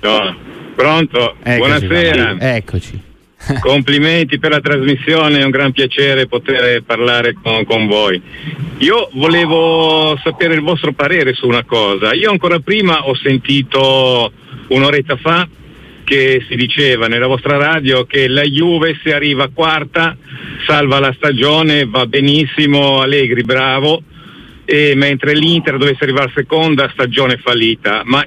No. 0.00 0.36
Pronto? 0.74 1.36
Eccoci, 1.42 1.86
Buonasera. 1.86 2.36
Eccoci. 2.38 3.05
Complimenti 3.60 4.38
per 4.38 4.50
la 4.50 4.60
trasmissione, 4.60 5.40
è 5.40 5.44
un 5.44 5.50
gran 5.50 5.72
piacere 5.72 6.26
poter 6.26 6.82
parlare 6.82 7.36
con, 7.40 7.64
con, 7.64 7.86
voi. 7.86 8.20
Io 8.78 9.08
volevo 9.12 10.18
sapere 10.22 10.54
il 10.54 10.62
vostro 10.62 10.92
parere 10.92 11.34
su 11.34 11.46
una 11.46 11.64
cosa. 11.64 12.12
Io 12.12 12.30
ancora 12.30 12.58
prima 12.58 13.06
ho 13.06 13.14
sentito 13.14 14.32
un'oretta 14.68 15.16
fa 15.16 15.48
che 16.04 16.44
si 16.48 16.54
diceva 16.54 17.08
nella 17.08 17.26
vostra 17.26 17.56
radio 17.56 18.04
che 18.04 18.28
la 18.28 18.42
Juve 18.42 18.98
se 19.02 19.12
arriva 19.12 19.50
quarta 19.52 20.16
salva 20.64 21.00
la 21.00 21.12
stagione, 21.16 21.84
va 21.84 22.06
benissimo, 22.06 23.00
Allegri 23.00 23.42
bravo 23.42 24.02
mentre 24.96 25.32
l'Inter 25.34 25.76
dovesse 25.76 26.02
arrivare 26.02 26.32
seconda 26.34 26.90
stagione 26.92 27.36
fallita. 27.36 28.02
Ma 28.04 28.24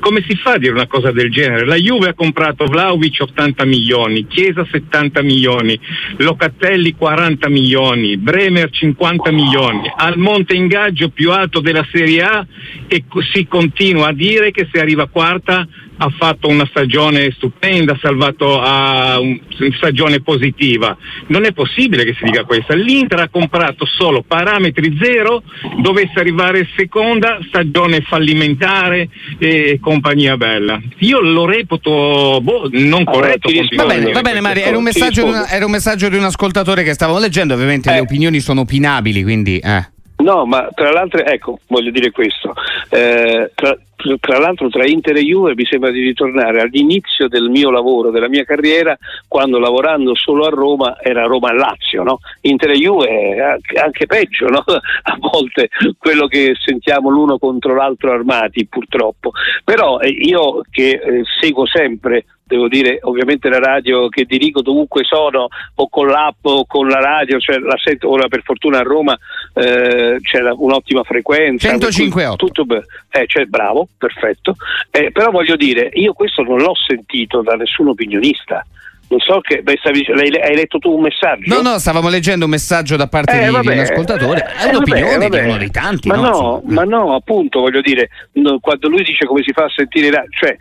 come 0.00 0.24
si 0.26 0.34
fa 0.36 0.54
a 0.54 0.58
dire 0.58 0.72
una 0.72 0.86
cosa 0.86 1.12
del 1.12 1.30
genere? 1.30 1.64
La 1.66 1.76
Juve 1.76 2.08
ha 2.08 2.14
comprato 2.14 2.64
Vlaovic 2.64 3.18
80 3.20 3.64
milioni, 3.64 4.26
Chiesa 4.26 4.66
70 4.68 5.22
milioni, 5.22 5.78
Locatelli 6.16 6.94
40 6.94 7.48
milioni, 7.48 8.16
Bremer 8.16 8.70
50 8.70 9.30
milioni, 9.30 9.92
al 9.94 10.18
monte 10.18 10.54
ingaggio 10.54 11.10
più 11.10 11.30
alto 11.30 11.60
della 11.60 11.86
Serie 11.92 12.22
A 12.22 12.46
e 12.88 13.04
si 13.32 13.46
continua 13.46 14.08
a 14.08 14.12
dire 14.12 14.50
che 14.50 14.68
se 14.72 14.80
arriva 14.80 15.06
quarta 15.06 15.66
ha 16.02 16.08
fatto 16.16 16.48
una 16.48 16.66
stagione 16.66 17.30
stupenda, 17.32 17.92
ha 17.92 17.98
salvato 18.00 18.58
a 18.58 19.20
una 19.20 19.38
stagione 19.76 20.22
positiva. 20.22 20.96
Non 21.26 21.44
è 21.44 21.52
possibile 21.52 22.04
che 22.04 22.14
si 22.14 22.24
dica 22.24 22.44
questo. 22.44 22.74
L'Inter 22.74 23.20
ha 23.20 23.28
comprato 23.28 23.84
solo 23.84 24.22
parametri 24.26 24.96
zero, 25.00 25.42
dovesse 25.82 26.18
arrivare 26.18 26.66
seconda, 26.74 27.38
stagione 27.48 28.00
fallimentare 28.00 29.10
e 29.38 29.78
compagnia 29.90 30.36
bella. 30.36 30.80
Io 30.98 31.20
lo 31.20 31.46
reputo 31.46 32.38
boh, 32.40 32.68
non 32.70 33.02
corretto. 33.02 33.48
Allora, 33.48 33.66
va 33.76 33.86
bene, 33.86 34.12
va 34.12 34.20
bene 34.20 34.40
Mario, 34.40 34.62
era 34.62 34.78
un, 34.78 34.84
una, 34.84 35.48
era 35.48 35.64
un, 35.64 35.70
messaggio 35.72 36.08
di 36.08 36.16
un 36.16 36.24
ascoltatore 36.24 36.84
che 36.84 36.94
stavamo 36.94 37.18
leggendo, 37.18 37.54
ovviamente 37.54 37.90
eh. 37.90 37.94
le 37.94 38.00
opinioni 38.00 38.38
sono 38.40 38.60
opinabili, 38.60 39.22
quindi... 39.22 39.58
Eh. 39.58 39.98
No, 40.20 40.44
ma 40.44 40.68
tra 40.74 40.90
l'altro, 40.90 41.24
ecco, 41.24 41.60
voglio 41.66 41.90
dire 41.90 42.10
questo, 42.10 42.54
eh, 42.90 43.50
tra, 43.54 43.76
tra 44.18 44.38
l'altro 44.38 44.68
tra 44.68 44.86
Inter 44.86 45.16
e 45.16 45.22
Juve 45.22 45.54
mi 45.54 45.64
sembra 45.64 45.90
di 45.90 46.02
ritornare 46.02 46.60
all'inizio 46.60 47.28
del 47.28 47.48
mio 47.48 47.70
lavoro, 47.70 48.10
della 48.10 48.28
mia 48.28 48.44
carriera, 48.44 48.96
quando 49.28 49.58
lavorando 49.58 50.14
solo 50.14 50.44
a 50.44 50.50
Roma 50.50 51.00
era 51.00 51.24
Roma-Lazio, 51.24 52.02
no? 52.02 52.18
Inter 52.42 52.70
e 52.70 52.78
Juve 52.78 53.06
è 53.08 53.80
anche 53.80 54.06
peggio, 54.06 54.46
no? 54.46 54.62
a 54.66 55.16
volte 55.18 55.68
quello 55.98 56.26
che 56.26 56.54
sentiamo 56.58 57.10
l'uno 57.10 57.38
contro 57.38 57.74
l'altro 57.74 58.12
armati 58.12 58.66
purtroppo, 58.66 59.32
però 59.64 59.98
eh, 60.00 60.08
io 60.08 60.62
che 60.70 60.90
eh, 60.90 61.22
seguo 61.40 61.66
sempre 61.66 62.24
devo 62.50 62.66
dire 62.66 62.98
ovviamente 63.02 63.48
la 63.48 63.60
radio 63.60 64.08
che 64.08 64.24
dirigo 64.24 64.60
dovunque 64.60 65.04
sono 65.04 65.46
o 65.76 65.88
con 65.88 66.08
l'app 66.08 66.44
o 66.44 66.66
con 66.66 66.88
la 66.88 66.98
radio, 66.98 67.38
cioè 67.38 67.58
la 67.58 67.76
sento 67.80 68.10
ora 68.10 68.26
per 68.26 68.42
fortuna 68.42 68.80
a 68.80 68.82
Roma 68.82 69.16
eh, 69.54 70.18
c'è 70.20 70.40
un'ottima 70.56 71.02
frequenza. 71.02 71.70
105.8. 71.70 72.36
Tutto, 72.36 72.66
eh, 73.10 73.26
cioè, 73.26 73.44
bravo, 73.46 73.88
perfetto. 73.96 74.56
Eh, 74.90 75.10
però 75.10 75.30
voglio 75.30 75.56
dire, 75.56 75.90
io 75.94 76.12
questo 76.12 76.42
non 76.42 76.58
l'ho 76.58 76.74
sentito 76.74 77.42
da 77.42 77.54
nessun 77.54 77.88
opinionista 77.88 78.64
non 79.10 79.18
so 79.18 79.40
che 79.40 79.62
beh, 79.62 79.76
stavi, 79.80 80.06
hai 80.06 80.54
letto 80.54 80.78
tu 80.78 80.94
un 80.94 81.02
messaggio? 81.02 81.52
No, 81.52 81.68
no, 81.68 81.78
stavamo 81.78 82.08
leggendo 82.08 82.44
un 82.44 82.52
messaggio 82.52 82.94
da 82.94 83.08
parte 83.08 83.40
eh, 83.40 83.46
di, 83.46 83.50
vabbè, 83.50 83.72
di, 83.72 83.78
un 83.78 83.84
ascoltatore. 83.84 84.40
È 84.40 84.66
eh, 84.66 84.68
un'opinione 84.68 85.10
vabbè, 85.10 85.28
vabbè. 85.28 85.42
di 85.42 85.48
uno 85.48 85.58
dei 85.58 85.70
tanti. 85.70 86.08
Ma 86.08 86.14
no, 86.14 86.22
no, 86.22 86.62
ma 86.66 86.84
no, 86.84 87.14
appunto, 87.16 87.58
voglio 87.58 87.80
dire, 87.80 88.08
quando 88.60 88.88
lui 88.88 89.02
dice 89.02 89.26
come 89.26 89.42
si 89.42 89.52
fa 89.52 89.64
a 89.64 89.68
sentire, 89.68 90.26
cioè 90.30 90.56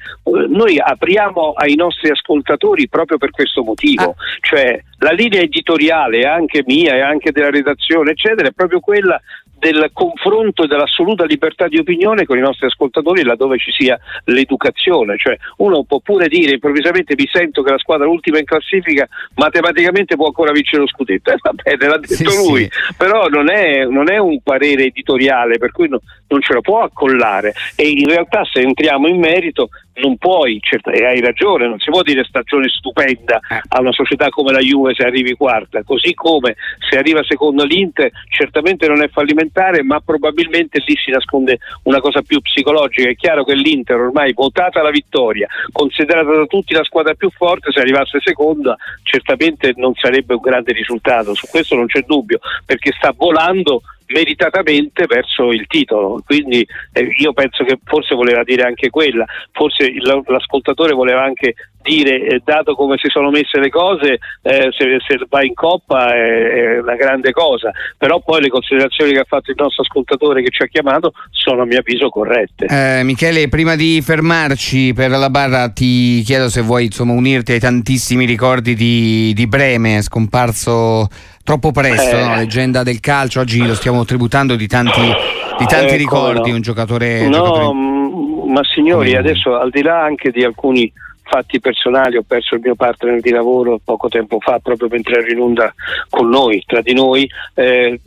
noi 0.48 0.79
apriamo 0.79 1.53
ai 1.56 1.75
nostri 1.75 2.10
ascoltatori 2.10 2.89
proprio 2.89 3.20
per 3.20 3.29
questo 3.29 3.63
motivo, 3.63 4.10
ah. 4.10 4.15
cioè 4.41 4.82
la 4.98 5.12
linea 5.12 5.41
editoriale 5.41 6.24
anche 6.24 6.63
mia 6.65 6.96
e 6.96 7.01
anche 7.01 7.32
della 7.32 7.51
redazione, 7.51 8.12
eccetera, 8.12 8.48
è 8.48 8.51
proprio 8.51 8.79
quella 8.79 9.22
del 9.60 9.89
confronto 9.94 10.63
e 10.63 10.68
dell'assoluta 10.68 11.25
libertà 11.25 11.68
di 11.68 11.78
opinione 11.78 12.25
con 12.25 12.38
i 12.38 12.42
nostri 12.42 12.68
ascoltatori 12.68 13.24
laddove 13.24 13.58
ci 13.58 13.72
sia 13.72 14.00
l'educazione, 14.25 15.18
cioè 15.18 15.38
uno 15.58 15.84
può 15.84 16.00
pure 16.00 16.28
dire 16.28 16.54
improvvisamente 16.54 17.13
mi 17.18 17.28
sento 17.32 17.62
che 17.62 17.72
la 17.72 17.78
squadra 17.78 18.08
ultima 18.08 18.39
in 18.39 18.46
classifica 18.46 19.08
matematicamente 19.36 20.16
può 20.16 20.28
ancora 20.28 20.51
vincere 20.51 20.82
lo 20.82 20.88
scudetto, 20.88 21.30
eh, 21.32 21.38
va 21.42 21.51
bene, 21.54 21.88
l'ha 21.88 21.98
detto 21.98 22.30
sì, 22.30 22.48
lui, 22.48 22.62
sì. 22.63 22.94
però 22.98 23.28
non 23.28 23.51
è, 23.51 23.86
non 23.86 24.10
è, 24.10 24.18
un 24.18 24.42
parere 24.42 24.86
editoriale 24.86 25.58
per 25.58 25.72
cui 25.72 25.89
no, 25.89 26.00
non 26.28 26.42
ce 26.42 26.54
lo 26.54 26.62
può 26.62 26.82
accollare. 26.82 27.54
E 27.75 27.89
in 27.89 28.08
realtà 28.08 28.44
se 28.46 28.62
entriamo 28.62 29.08
in 29.08 29.20
merito 29.20 29.70
non 30.00 30.18
puoi, 30.18 30.60
certo, 30.62 30.89
e 30.89 31.06
hai 31.06 31.22
ragione, 31.22 31.68
non 31.68 31.79
si 31.79 31.89
può 31.89 32.01
dire 32.01 32.24
stagione 32.24 32.68
stupenda 32.70 33.39
eh. 33.50 33.62
a 33.70 33.79
una 33.79 33.91
società 33.91 34.29
come 34.29 34.51
la 34.51 34.60
Juve 34.60 34.94
se 34.94 35.03
arrivi 35.03 35.36
quarta, 35.36 35.84
così 35.84 36.13
come 36.13 36.56
se 36.89 36.98
arriva 36.98 37.24
secondo 37.24 37.63
l'Inter 37.63 38.12
certamente 38.29 38.88
non 38.88 39.01
è 39.01 39.08
fallimentare, 39.10 39.84
ma 39.84 40.00
probabilmente 40.00 40.82
lì 40.86 40.96
si 40.96 41.12
nasconde 41.12 41.60
una 41.84 42.00
cosa 42.00 42.22
più 42.22 42.39
psicologica. 42.41 43.10
È 43.10 43.15
chiaro 43.15 43.44
che 43.44 43.56
l'Inter 43.56 44.00
ormai 44.00 44.34
votata 44.34 44.82
la 44.82 44.91
vittoria, 44.91 45.48
considerata 45.72 46.32
da 46.32 46.46
tutti 46.46 46.74
la 46.74 46.84
squadra 46.84 47.13
più 47.13 47.29
forte, 47.29 47.72
se 47.72 47.79
arrivasse 47.79 48.20
seconda 48.22 48.75
certamente 49.03 49.74
non 49.75 49.94
sarebbe 49.96 50.34
un 50.34 50.41
grande 50.41 50.74
risultato, 50.74 51.34
su 51.34 51.48
questo 51.48 51.75
non 51.75 51.88
c'è 51.88 52.01
dubbio, 52.01 52.39
perché 52.65 52.91
sta 52.98 53.13
volando 53.15 53.82
meritatamente 54.10 55.06
verso 55.08 55.50
il 55.50 55.66
titolo. 55.68 56.22
Quindi 56.25 56.66
eh, 56.94 57.10
io 57.18 57.34
penso 57.34 57.63
che 57.63 57.80
forse 57.84 58.16
voleva 58.16 58.44
dire 58.44 58.63
anche 58.63 58.89
quella, 58.89 59.25
forse 59.51 59.92
l'ascoltatore 60.25 60.94
voleva 60.94 61.24
anche 61.24 61.56
dire, 61.82 62.28
eh, 62.28 62.42
dato 62.44 62.75
come 62.75 62.98
si 62.98 63.08
sono 63.10 63.30
messe 63.30 63.60
le 63.60 63.70
cose, 63.70 64.20
eh, 64.42 64.70
se, 64.78 64.98
se, 65.08 65.20
va 65.30 65.44
in 65.44 65.54
coppa 65.54 66.13
è, 66.13 66.75
è, 66.75 66.80
una 66.80 66.96
grande 66.96 67.32
cosa, 67.32 67.72
però 67.98 68.22
poi 68.22 68.42
le 68.42 68.50
considerazioni 68.50 69.13
che 69.13 69.20
ha 69.20 69.25
fatto 69.28 69.51
il 69.51 69.58
nostro 69.58 69.84
ascoltatore 69.84 70.44
che 70.44 70.50
ci 70.50 70.62
ha 70.62 70.68
chiamato 70.68 71.13
sono 71.32 71.62
a 71.62 71.66
mio 71.66 71.80
avviso 71.80 72.10
corrette. 72.10 72.66
Eh, 72.66 73.04
Michele, 73.04 73.48
prima 73.48 73.75
di 73.75 74.01
fermarci 74.01 74.94
per 74.94 75.12
la 75.12 75.30
barra 75.30 75.70
ti 75.70 76.22
chiedo 76.24 76.50
se 76.50 76.62
vuoi 76.62 76.86
insomma, 76.86 77.13
unirti 77.13 77.54
ai 77.54 77.60
tantissimi 77.60 78.25
ricordi 78.25 78.75
di, 78.75 79.34
di 79.34 79.48
Breme, 79.48 80.01
scomparso 80.01 81.08
troppo 81.50 81.72
presto, 81.72 82.15
eh. 82.15 82.24
no? 82.24 82.36
leggenda 82.36 82.84
del 82.84 83.00
calcio, 83.00 83.39
oggi 83.39 83.65
lo 83.65 83.74
stiamo 83.74 84.06
tributando 84.06 84.56
di 84.56 84.68
tanti, 84.68 85.01
di 85.58 85.65
tanti 85.65 85.96
eh, 85.96 85.98
ricordi, 85.98 86.50
no. 86.50 86.58
un 86.58 86.62
giocatore... 86.62 87.27
No, 87.27 87.44
giocatore... 87.44 88.51
ma 88.51 88.62
signori, 88.63 89.15
adesso 89.15 89.58
al 89.58 89.72
di 89.72 89.82
là 89.82 90.03
anche 90.03 90.29
di 90.29 90.44
alcuni 90.44 90.94
fatti 91.24 91.60
personali, 91.60 92.18
ho 92.18 92.22
perso 92.22 92.53
il 92.53 92.62
mio 92.63 92.75
partner 92.75 93.20
di 93.20 93.32
lavoro 93.32 93.79
poco 93.84 94.10
tempo 94.10 94.39
fa 94.39 94.60
proprio 94.60 94.89
mentre 94.91 95.22
ero 95.22 95.32
in 95.32 95.39
onda 95.39 95.74
con 96.08 96.29
noi, 96.29 96.63
tra 96.68 96.82
di 96.82 96.94
noi, 96.94 97.27
eh, 97.56 98.00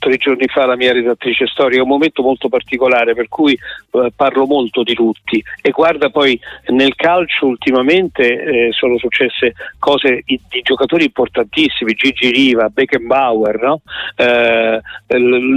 tre 0.00 0.16
giorni 0.16 0.46
fa 0.48 0.66
la 0.66 0.76
mia 0.76 0.92
redattrice 0.92 1.46
storica, 1.46 1.82
un 1.82 1.88
momento 1.88 2.22
molto 2.22 2.48
particolare 2.48 3.14
per 3.14 3.28
cui 3.28 3.52
eh, 3.52 4.10
parlo 4.16 4.46
molto 4.46 4.82
di 4.82 4.94
lutti 4.94 5.40
e 5.60 5.70
guarda 5.70 6.08
poi 6.08 6.40
nel 6.68 6.96
calcio 6.96 7.46
ultimamente 7.46 8.22
eh, 8.22 8.72
sono 8.72 8.98
successe 8.98 9.52
cose 9.78 10.22
di, 10.24 10.40
di, 10.48 10.62
giocatori 10.62 11.04
importantissimi, 11.04 11.92
Gigi 11.92 12.30
Riva, 12.30 12.68
Beckenbauer, 12.68 13.60
no? 13.60 13.82
eh, 14.16 14.80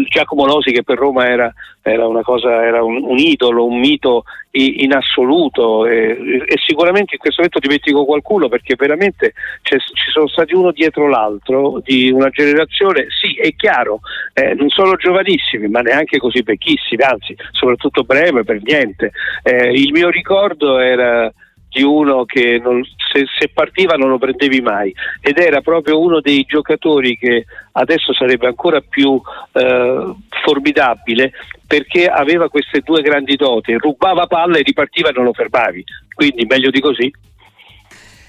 Giacomo 0.09 0.45
Losi 0.45 0.71
che 0.71 0.83
per 0.83 0.97
Roma 0.97 1.25
era, 1.27 1.51
era, 1.83 2.07
cosa, 2.23 2.63
era 2.63 2.81
un, 2.81 3.03
un, 3.03 3.17
idolo, 3.17 3.65
un 3.65 3.77
mito 3.77 4.23
in 4.51 4.93
assoluto 4.93 5.85
e, 5.85 6.45
e, 6.47 6.55
sicuramente 6.65 7.15
in 7.15 7.19
questo 7.19 7.41
momento 7.41 7.59
dimentico 7.59 8.05
qualcuno 8.05 8.47
perché 8.47 8.75
veramente 8.77 9.33
ci 9.63 9.77
sono 10.11 10.27
stati 10.27 10.53
uno 10.53 10.71
dietro 10.71 11.09
l'altro 11.09 11.81
di 11.83 12.09
una 12.11 12.29
generazione, 12.29 13.07
sì 13.09 13.35
è 13.35 13.53
chiaro, 13.55 13.99
eh, 14.33 14.53
non 14.53 14.69
sono 14.69 14.95
giovanissimi 14.95 15.67
ma 15.67 15.81
neanche 15.81 16.19
così 16.19 16.41
vecchissimi, 16.41 17.03
anzi 17.03 17.35
soprattutto 17.51 18.03
breve 18.03 18.43
per 18.43 18.61
niente. 18.61 19.11
Eh, 19.43 19.71
il 19.71 19.91
mio 19.91 20.09
ricordo 20.09 20.79
era 20.79 21.31
di 21.73 21.81
uno 21.81 22.23
che 22.25 22.59
non, 22.63 22.83
se, 23.11 23.25
se, 23.37 23.49
partiva 23.49 23.95
non 23.95 24.09
lo 24.09 24.19
prendevi 24.19 24.61
mai. 24.61 24.93
Ed 25.19 25.37
era 25.39 25.61
proprio 25.61 25.99
uno 25.99 26.21
dei 26.21 26.45
giocatori 26.47 27.17
che 27.17 27.45
adesso 27.73 28.13
sarebbe 28.13 28.47
ancora 28.47 28.79
più 28.81 29.19
eh, 29.51 30.13
formidabile 30.43 31.31
perché 31.65 32.07
aveva 32.07 32.49
queste 32.49 32.81
due 32.81 33.01
grandi 33.01 33.35
doti, 33.35 33.73
rubava 33.73 34.27
palle 34.27 34.59
e 34.59 34.63
ripartiva 34.63 35.09
e 35.09 35.13
non 35.13 35.25
lo 35.25 35.33
fermavi, 35.33 35.83
quindi 36.13 36.45
meglio 36.45 36.69
di 36.69 36.79
così. 36.79 37.11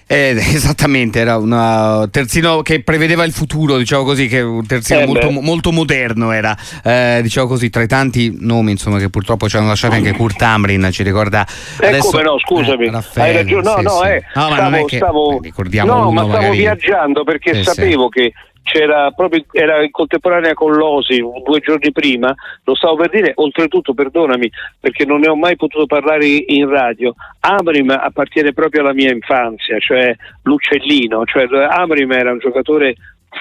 Eh, 0.07 0.37
esattamente, 0.55 1.21
era 1.21 1.39
un 1.39 2.09
terzino 2.11 2.63
che 2.63 2.83
prevedeva 2.83 3.25
il 3.25 3.33
futuro, 3.33 3.79
diciamo 3.79 4.05
così, 4.05 4.29
che 4.29 4.41
un 4.41 4.67
terzino 4.67 5.01
eh 5.01 5.07
molto, 5.07 5.31
molto, 5.31 5.73
moderno 5.73 6.31
era, 6.31 6.57
eh, 6.83 7.21
diciamo 7.23 7.47
così, 7.47 7.71
tra 7.71 7.83
i 7.83 7.87
tanti 7.87 8.37
nomi 8.39 8.73
insomma, 8.73 8.99
che 8.99 9.09
purtroppo 9.09 9.49
ci 9.49 9.57
hanno 9.57 9.69
lasciato 9.69 9.95
anche 9.95 10.13
Kurt 10.13 10.41
Amrin, 10.43 10.89
ci 10.93 11.03
ricorda 11.03 11.47
eh, 11.81 11.89
adesso, 11.89 12.11
come 12.11 12.23
no, 12.23 12.39
scusami, 12.39 12.87
eh, 12.87 12.91
Raffaele, 12.91 13.31
hai 13.31 13.45
ragione, 13.45 13.63
no, 13.63 13.77
sì, 13.77 13.83
no, 13.83 13.91
sì. 13.91 14.09
Eh, 14.09 14.23
no, 14.35 14.49
ma 14.49 14.57
stavo, 14.57 14.85
che, 14.85 14.97
stavo, 14.97 15.41
no, 15.85 16.11
ma 16.13 16.25
stavo 16.25 16.51
viaggiando 16.51 17.25
perché 17.25 17.63
sapevo 17.63 18.09
che 18.09 18.33
c'era 18.65 19.11
proprio, 19.13 19.45
era 19.53 19.85
in 19.85 19.91
contemporanea 19.91 20.55
con 20.55 20.73
l'Osi 20.73 21.23
due 21.45 21.61
giorni 21.61 21.93
prima, 21.93 22.35
lo 22.65 22.75
stavo 22.75 22.97
per 22.97 23.11
dire, 23.11 23.33
oltretutto 23.37 23.95
perdonami 23.95 24.51
perché 24.81 25.05
non 25.05 25.21
ne 25.21 25.29
ho 25.29 25.37
mai 25.37 25.55
potuto 25.55 25.87
parlare 25.87 26.27
in 26.27 26.69
radio, 26.69 27.15
Amrim 27.41 27.91
appartiene 27.91 28.53
proprio 28.53 28.81
alla 28.81 28.95
mia 28.95 29.13
infanzia, 29.13 29.79
cioè 29.79 30.17
l'uccellino, 30.43 31.25
cioè 31.27 31.47
Amrim 31.69 32.11
era 32.13 32.33
un 32.33 32.39
giocatore 32.39 32.97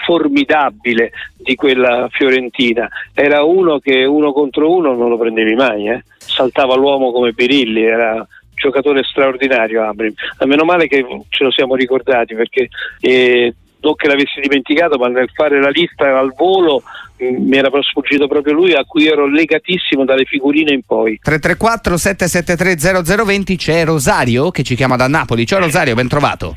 formidabile 0.05 1.11
di 1.37 1.55
quella 1.55 2.09
Fiorentina, 2.11 2.89
era 3.13 3.43
uno 3.43 3.79
che 3.79 4.03
uno 4.03 4.33
contro 4.33 4.71
uno 4.71 4.93
non 4.93 5.09
lo 5.09 5.17
prendevi 5.17 5.55
mai, 5.55 5.87
eh? 5.87 6.03
saltava 6.17 6.75
l'uomo 6.75 7.11
come 7.11 7.33
Pirilli, 7.33 7.83
era 7.83 8.27
giocatore 8.55 9.03
straordinario 9.03 9.83
Amrim. 9.83 10.13
Meno 10.45 10.63
male 10.63 10.87
che 10.87 11.05
ce 11.29 11.43
lo 11.43 11.51
siamo 11.51 11.75
ricordati 11.75 12.33
perché 12.35 12.69
eh, 13.01 13.53
non 13.83 13.95
che 13.95 14.07
l'avessi 14.07 14.39
dimenticato, 14.39 14.97
ma 14.97 15.07
nel 15.07 15.29
fare 15.33 15.59
la 15.59 15.69
lista 15.69 16.17
al 16.17 16.33
volo 16.35 16.81
mm, 17.21 17.47
mi 17.47 17.57
era 17.57 17.69
sfuggito 17.81 18.27
proprio 18.27 18.53
lui 18.53 18.73
a 18.73 18.85
cui 18.85 19.07
ero 19.07 19.27
legatissimo 19.27 20.05
dalle 20.05 20.25
figurine 20.25 20.71
in 20.71 20.81
poi. 20.83 21.19
334 21.21 21.97
773 21.97 23.03
0020 23.23 23.55
c'è 23.57 23.85
Rosario 23.85 24.49
che 24.51 24.63
ci 24.63 24.75
chiama 24.75 24.95
da 24.95 25.07
Napoli. 25.07 25.45
Ciao 25.45 25.59
Rosario 25.59 25.95
ben 25.95 26.07
trovato. 26.07 26.53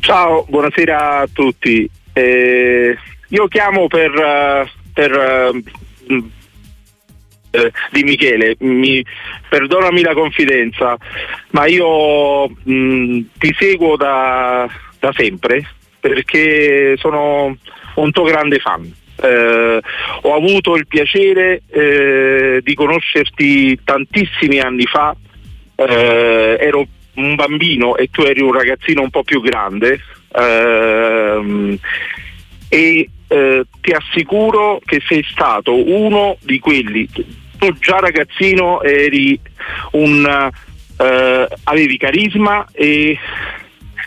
Ciao 0.00 0.44
buonasera 0.48 1.20
a 1.20 1.28
tutti. 1.32 1.88
Eh, 2.12 2.96
io 3.28 3.48
chiamo 3.48 3.86
per, 3.86 4.10
uh, 4.10 4.68
per 4.92 5.52
uh, 6.08 6.30
eh, 7.54 7.70
di 7.90 8.02
Michele, 8.02 8.56
mi, 8.60 9.04
perdonami 9.48 10.00
la 10.02 10.14
confidenza, 10.14 10.96
ma 11.50 11.66
io 11.66 12.48
mh, 12.48 12.72
mm, 12.72 13.20
ti 13.38 13.54
seguo 13.58 13.96
da, 13.96 14.66
da 14.98 15.12
sempre, 15.14 15.66
perché 16.02 16.96
sono 16.96 17.56
un 17.94 18.10
tuo 18.10 18.24
grande 18.24 18.58
fan. 18.58 18.92
Eh, 19.22 19.80
ho 20.22 20.34
avuto 20.34 20.74
il 20.74 20.88
piacere 20.88 21.62
eh, 21.68 22.60
di 22.60 22.74
conoscerti 22.74 23.78
tantissimi 23.84 24.58
anni 24.58 24.84
fa, 24.86 25.14
eh, 25.76 26.56
ero 26.58 26.84
un 27.14 27.36
bambino 27.36 27.96
e 27.96 28.08
tu 28.10 28.22
eri 28.22 28.40
un 28.40 28.52
ragazzino 28.52 29.00
un 29.00 29.10
po' 29.10 29.22
più 29.22 29.40
grande. 29.40 30.00
Ehm, 30.34 31.78
e 32.68 33.08
eh, 33.28 33.64
ti 33.80 33.92
assicuro 33.92 34.80
che 34.84 35.00
sei 35.06 35.24
stato 35.30 35.88
uno 35.88 36.36
di 36.40 36.58
quelli. 36.58 37.08
Tu 37.58 37.72
già 37.78 37.98
ragazzino 37.98 38.82
eri 38.82 39.38
un, 39.92 40.50
eh, 40.98 41.48
avevi 41.62 41.96
carisma 41.96 42.66
e 42.72 43.16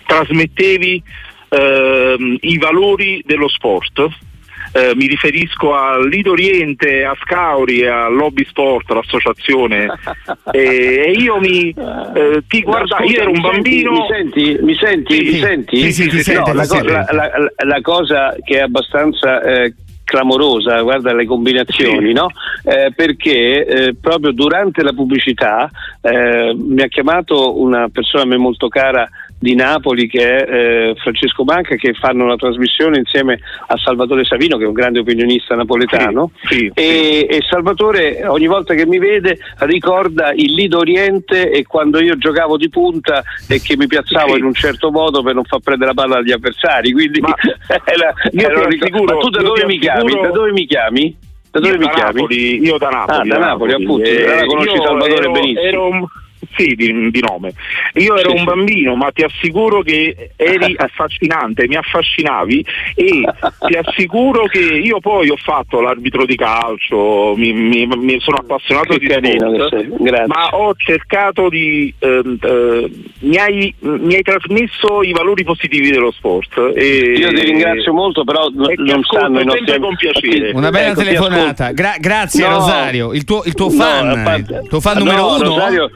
trasmettevi 0.06 1.04
eh, 1.50 2.38
i 2.42 2.58
valori 2.58 3.22
dello 3.26 3.48
sport. 3.48 4.08
Eh, 4.72 4.94
mi 4.96 5.08
riferisco 5.08 5.74
a 5.74 5.98
Lido 6.06 6.32
Oriente, 6.32 7.06
a 7.06 7.16
Scauri, 7.22 7.86
a 7.86 8.10
Lobby 8.10 8.44
Sport, 8.46 8.92
l'associazione. 8.92 9.88
e, 10.52 10.60
e 11.08 11.12
io 11.12 11.40
mi 11.40 11.70
eh, 11.70 12.44
ti 12.48 12.62
guarda, 12.62 12.98
no, 13.00 13.06
io 13.06 13.22
ero 13.22 13.32
un 13.32 13.40
bambino. 13.40 13.92
Mi 13.92 14.06
senti? 14.10 14.58
Mi 14.62 14.76
senti? 14.76 15.16
Sì, 15.16 15.32
mi 15.32 15.40
senti? 15.40 15.92
sì, 15.94 16.10
sì, 16.22 16.34
la, 16.34 16.42
ti 16.42 16.52
co- 16.52 16.64
sento. 16.66 16.92
la- 16.92 17.06
la- 17.12 17.32
la 17.66 17.82
cosa 17.82 18.36
che 18.44 18.58
è 18.58 18.62
abbastanza 18.62 19.42
eh, 19.44 19.74
clamorosa, 20.04 20.82
guarda 20.82 21.14
le 21.14 21.26
combinazioni, 21.26 22.08
Sì. 22.08 22.14
no? 22.14 22.28
Eh, 22.64 22.92
perché 22.96 23.66
eh, 23.66 23.96
proprio 24.00 24.32
durante 24.34 24.84
la 24.84 24.94
pubblicità 24.94 25.70
eh, 26.02 26.54
mi 26.56 26.82
ha 26.82 26.88
chiamato 26.88 27.60
una 27.60 27.88
persona 27.90 28.24
a 28.24 28.28
me 28.28 28.38
molto 28.38 28.68
cara 28.68 29.08
di 29.38 29.54
Napoli 29.54 30.08
che 30.08 30.38
è 30.46 30.50
eh, 30.90 30.96
Francesco 30.96 31.44
Manca 31.44 31.76
che 31.76 31.94
fanno 31.94 32.26
la 32.26 32.36
trasmissione 32.36 32.98
insieme 32.98 33.38
a 33.68 33.78
Salvatore 33.78 34.24
Savino 34.24 34.58
che 34.58 34.64
è 34.64 34.68
un 34.68 34.74
grande 34.74 35.00
opinionista 35.00 35.56
napoletano 35.56 36.32
Sì, 36.46 36.56
sì, 36.56 36.72
e, 36.74 37.28
e 37.30 37.42
Salvatore 37.48 38.26
ogni 38.26 38.48
volta 38.48 38.74
che 38.74 38.86
mi 38.88 38.98
vede 38.98 39.38
ricorda 39.60 40.32
il 40.34 40.54
Lido 40.54 40.78
Oriente 40.80 41.52
e 41.52 41.64
quando 41.66 42.00
io 42.02 42.18
giocavo 42.18 42.58
di 42.58 42.70
punta 42.70 43.24
e 43.48 43.60
che 43.62 43.76
mi 43.78 43.88
piazzavo 43.88 44.34
Sì. 44.34 44.40
in 44.40 44.46
un 44.46 44.54
certo 44.54 44.90
modo 44.90 45.22
per 45.22 45.36
non 45.36 45.44
far 45.44 45.60
prendere 45.60 45.94
la 45.94 46.02
palla 46.02 46.18
agli 46.20 46.32
avversari 46.32 46.92
quindi 46.94 47.20
Ma 47.20 47.36
era- 47.86 48.14
era 48.32 48.68
assicuro- 48.68 49.16
ma 49.16 49.20
tu 49.22 49.30
da 49.30 49.42
dove 49.42 49.60
ti 49.60 49.66
mi 49.68 49.80
chiami? 49.80 50.00
assicuro- 50.00 50.22
da 50.22 50.30
dove 50.32 50.52
mi 50.54 50.66
chiami? 50.66 51.18
da 51.52 51.60
dove 51.60 51.74
io 51.74 51.80
mi 51.80 51.86
da 51.86 51.92
chiami? 51.92 52.14
Napoli, 52.22 52.64
io 52.66 52.78
da 52.78 52.90
Napoli. 52.90 53.18
Ah, 53.32 53.34
da 53.34 53.46
Napoli, 53.46 53.72
appunto. 53.74 54.04
Eh, 54.10 54.46
conosci 54.46 54.76
Salvatore 54.78 55.14
ero- 55.24 55.32
benissimo. 55.32 55.62
ero 55.62 56.10
sì, 56.58 56.74
di, 56.76 57.10
di 57.12 57.20
nome. 57.22 57.54
Io 57.96 58.16
ero 58.18 58.30
Sì, 58.30 58.34
un 58.36 58.40
sì. 58.40 58.44
bambino, 58.46 58.96
ma 58.96 59.12
ti 59.12 59.24
assicuro 59.24 59.82
che 59.82 60.32
eri 60.36 60.74
affascinante, 60.78 61.68
mi 61.68 61.76
affascinavi 61.76 62.66
e 62.96 63.24
ti 63.68 63.76
assicuro 63.78 64.46
che 64.46 64.60
io 64.60 65.00
poi 65.00 65.30
ho 65.30 65.38
fatto 65.38 65.82
l'arbitro 65.82 66.26
di 66.26 66.36
calcio, 66.36 67.34
mi, 67.36 67.54
mi- 67.54 67.86
mi 67.88 68.20
sono 68.20 68.38
appassionato 68.38 68.94
Che 68.98 69.00
di 69.00 69.38
sport, 69.38 70.26
ma 70.28 70.50
ho 70.52 70.74
cercato 70.76 71.50
di... 71.50 71.94
ehm, 72.00 72.38
eh, 72.42 72.92
mi, 73.20 73.38
hai, 73.38 73.74
mi 73.80 74.16
hai 74.16 74.22
trasmesso 74.22 75.02
i 75.04 75.12
valori 75.12 75.44
positivi 75.44 75.90
dello 75.92 76.12
sport. 76.12 76.72
E, 76.76 77.14
io 77.18 77.30
ti 77.30 77.42
ringrazio 77.44 77.94
molto 77.94 78.24
però 78.24 78.48
e 78.48 78.76
non 78.78 79.04
sanno 79.04 79.40
i 79.40 79.46
nostri 79.46 79.66
sempre 79.66 79.80
con 79.88 79.96
piacere. 79.96 80.52
Una 80.54 80.70
bella 80.70 80.92
Ecco, 80.92 81.04
telefonata. 81.04 81.72
Gra- 81.72 81.96
grazie 82.00 82.48
No. 82.48 82.54
Rosario, 82.58 83.14
il 83.14 83.24
tuo, 83.24 83.44
il 83.46 83.54
tuo 83.54 83.68
No, 83.68 83.72
fan, 83.72 84.22
parte- 84.24 84.60
il 84.64 84.70
tuo 84.70 84.80
fan 84.80 84.98
no, 84.98 85.04
numero 85.04 85.26
uno. 85.36 85.44
Rosario, 85.44 85.86
eh, 85.86 85.92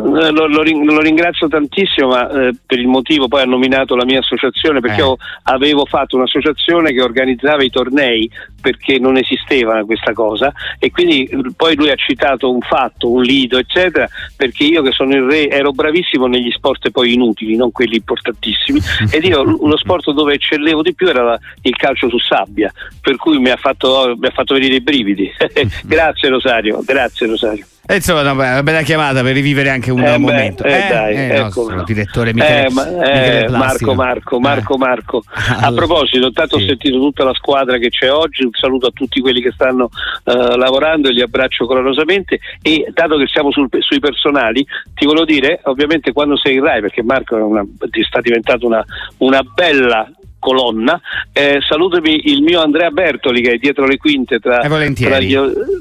lo, 0.00 0.46
lo 0.48 0.62
ring- 0.62 0.84
lo 0.90 1.00
ringrazio 1.00 1.46
tantissimo, 1.48 2.08
ma 2.08 2.28
eh, 2.28 2.52
per 2.66 2.78
il 2.78 2.88
motivo 2.88 3.28
poi 3.28 3.42
ha 3.42 3.46
nominato 3.46 3.94
la 3.94 4.04
mia 4.04 4.18
associazione 4.18 4.80
perché 4.80 5.00
Eh. 5.00 5.04
io 5.04 5.16
avevo 5.44 5.84
fatto 5.86 6.16
un'associazione 6.16 6.92
che 6.92 7.00
organizzava 7.00 7.62
i 7.62 7.70
tornei 7.70 8.28
perché 8.60 8.98
non 8.98 9.16
esisteva 9.16 9.84
questa 9.84 10.12
cosa 10.12 10.52
e 10.78 10.90
quindi 10.90 11.24
eh, 11.24 11.38
poi 11.56 11.76
lui 11.76 11.90
ha 11.90 11.94
citato 11.94 12.50
un 12.52 12.60
fatto, 12.60 13.10
un 13.10 13.22
lido 13.22 13.56
eccetera 13.58 14.08
perché 14.36 14.64
io 14.64 14.82
che 14.82 14.90
sono 14.90 15.14
il 15.14 15.22
re 15.22 15.48
ero 15.48 15.70
bravissimo 15.70 16.26
negli 16.26 16.50
sport 16.50 16.90
poi 16.90 17.12
inutili, 17.12 17.54
non 17.56 17.70
quelli 17.70 17.96
importantissimi 17.96 18.80
ed 19.12 19.24
io 19.24 19.42
lo 19.44 19.76
sport 19.76 20.10
dove 20.10 20.34
eccellevo 20.34 20.82
di 20.82 20.94
più 20.94 21.08
era 21.08 21.22
la- 21.22 21.38
il 21.62 21.76
calcio 21.76 22.08
su 22.08 22.18
sabbia 22.18 22.72
per 23.00 23.16
cui 23.16 23.38
mi 23.38 23.50
ha 23.50 23.56
fatto, 23.56 24.14
mi 24.18 24.26
ha 24.26 24.30
fatto 24.30 24.54
venire 24.54 24.74
i 24.76 24.80
brividi. 24.80 25.30
grazie 25.84 26.28
Rosario, 26.30 26.80
grazie 26.84 27.26
Rosario. 27.26 27.64
E 27.86 27.96
insomma, 27.96 28.22
be- 28.22 28.30
una 28.32 28.62
bella 28.62 28.80
chiamata 28.80 29.20
per 29.22 29.34
rivivere 29.34 29.68
anche 29.68 29.90
un 29.90 30.00
Eh, 30.00 30.12
beh, 30.12 30.18
momento. 30.18 30.64
eh, 30.64 30.86
dai, 30.88 31.12
il 31.14 31.20
ecco. 31.32 31.42
nostro 31.42 31.82
direttore 31.84 32.32
Michele, 32.32 32.66
Eh, 32.66 32.70
ma- 32.72 32.86
eh, 32.88 32.92
Michele 32.94 33.44
Plastica. 33.44 33.92
Marco, 33.92 33.94
Marco, 33.94 34.38
Marco, 34.40 34.74
Eh. 34.74 34.78
Marco. 34.78 35.22
A 35.34 35.66
Allora, 35.66 35.86
proposito, 35.86 36.26
intanto 36.26 36.56
sì. 36.56 36.62
ho 36.62 36.66
sentito 36.66 36.98
tutta 36.98 37.24
la 37.24 37.34
squadra 37.34 37.76
che 37.76 37.90
c'è 37.90 38.10
oggi, 38.10 38.42
un 38.44 38.50
saluto 38.52 38.86
a 38.86 38.90
tutti 38.90 39.20
quelli 39.20 39.42
che 39.42 39.52
stanno 39.52 39.90
eh, 40.24 40.56
lavorando 40.56 41.08
e 41.08 41.12
li 41.12 41.20
abbraccio 41.20 41.66
coralosamente 41.66 42.38
e 42.62 42.86
dato 42.90 43.18
che 43.18 43.26
siamo 43.26 43.50
sul- 43.52 43.68
sui 43.80 43.98
personali, 43.98 44.64
ti 44.94 45.04
volevo 45.04 45.26
dire, 45.26 45.60
ovviamente 45.64 46.12
quando 46.12 46.38
sei 46.38 46.54
in 46.54 46.64
Rai, 46.64 46.80
perché 46.80 47.02
Marco 47.02 47.36
è 47.36 47.42
una- 47.42 47.66
sta 48.08 48.20
diventato 48.20 48.64
una, 48.66 48.82
una 49.18 49.42
bella 49.42 50.10
colonna, 50.44 51.00
eh, 51.32 51.58
salutami 51.66 52.28
il 52.30 52.42
mio 52.42 52.60
Andrea 52.60 52.90
Bertoli 52.90 53.40
che 53.40 53.52
è 53.52 53.56
dietro 53.56 53.86
le 53.86 53.96
quinte 53.96 54.38
tra, 54.40 54.60
Eh, 54.60 54.92
tra 54.92 55.18
gli, 55.18 55.36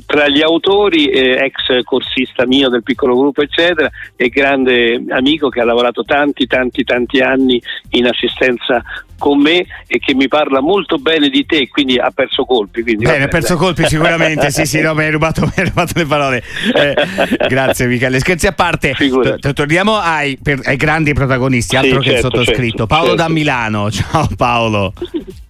tra 0.06 0.30
gli 0.30 0.42
autori, 0.42 1.08
eh, 1.08 1.44
ex 1.44 1.84
corsista 1.84 2.46
mio 2.48 2.70
del 2.70 2.82
piccolo 2.82 3.18
gruppo 3.18 3.42
eccetera 3.42 3.90
e 4.16 4.30
grande 4.30 5.04
amico 5.10 5.50
che 5.50 5.60
ha 5.60 5.66
lavorato 5.66 6.04
tanti 6.06 6.48
tanti 6.48 6.84
tanti 6.86 7.20
anni 7.20 7.62
in 7.92 8.08
assistenza 8.08 8.82
con 9.20 9.40
me 9.40 9.66
e 9.88 10.00
che 10.00 10.14
mi 10.16 10.28
parla 10.28 10.60
molto 10.60 10.98
bene 10.98 11.30
di 11.30 11.46
te 11.46 11.68
quindi 11.70 11.98
ha 11.98 12.12
perso 12.12 12.44
colpi 12.46 12.82
quindi 12.82 13.06
Bene, 13.06 13.26
ha 13.26 13.28
perso 13.28 13.56
colpi 13.58 13.86
sicuramente, 13.86 14.50
sì 14.50 14.66
sì, 14.66 14.82
no, 14.82 14.94
mi 14.94 15.04
hai 15.04 15.12
rubato, 15.12 15.42
mi 15.42 15.52
hai 15.56 15.66
rubato 15.66 15.94
le 15.96 16.06
parole. 16.06 16.44
Eh, 16.74 16.96
grazie 17.48 17.88
Michele. 17.88 18.20
Scherzi 18.20 18.48
a 18.48 18.52
parte, 18.52 18.94
to- 19.40 19.54
torniamo 19.54 19.98
ai, 19.98 20.38
per- 20.42 20.62
ai 20.66 20.76
grandi 20.78 21.14
protagonisti, 21.14 21.76
altro 21.76 22.02
Sì, 22.02 22.08
che 22.10 22.16
il 22.16 22.22
certo, 22.22 22.38
sottoscritto. 22.38 22.78
certo, 22.78 22.88
Paolo 22.88 23.10
certo. 23.10 23.22
da 23.24 23.30
Milano, 23.30 23.92
ciao 23.92 24.28
Paolo. 24.36 24.53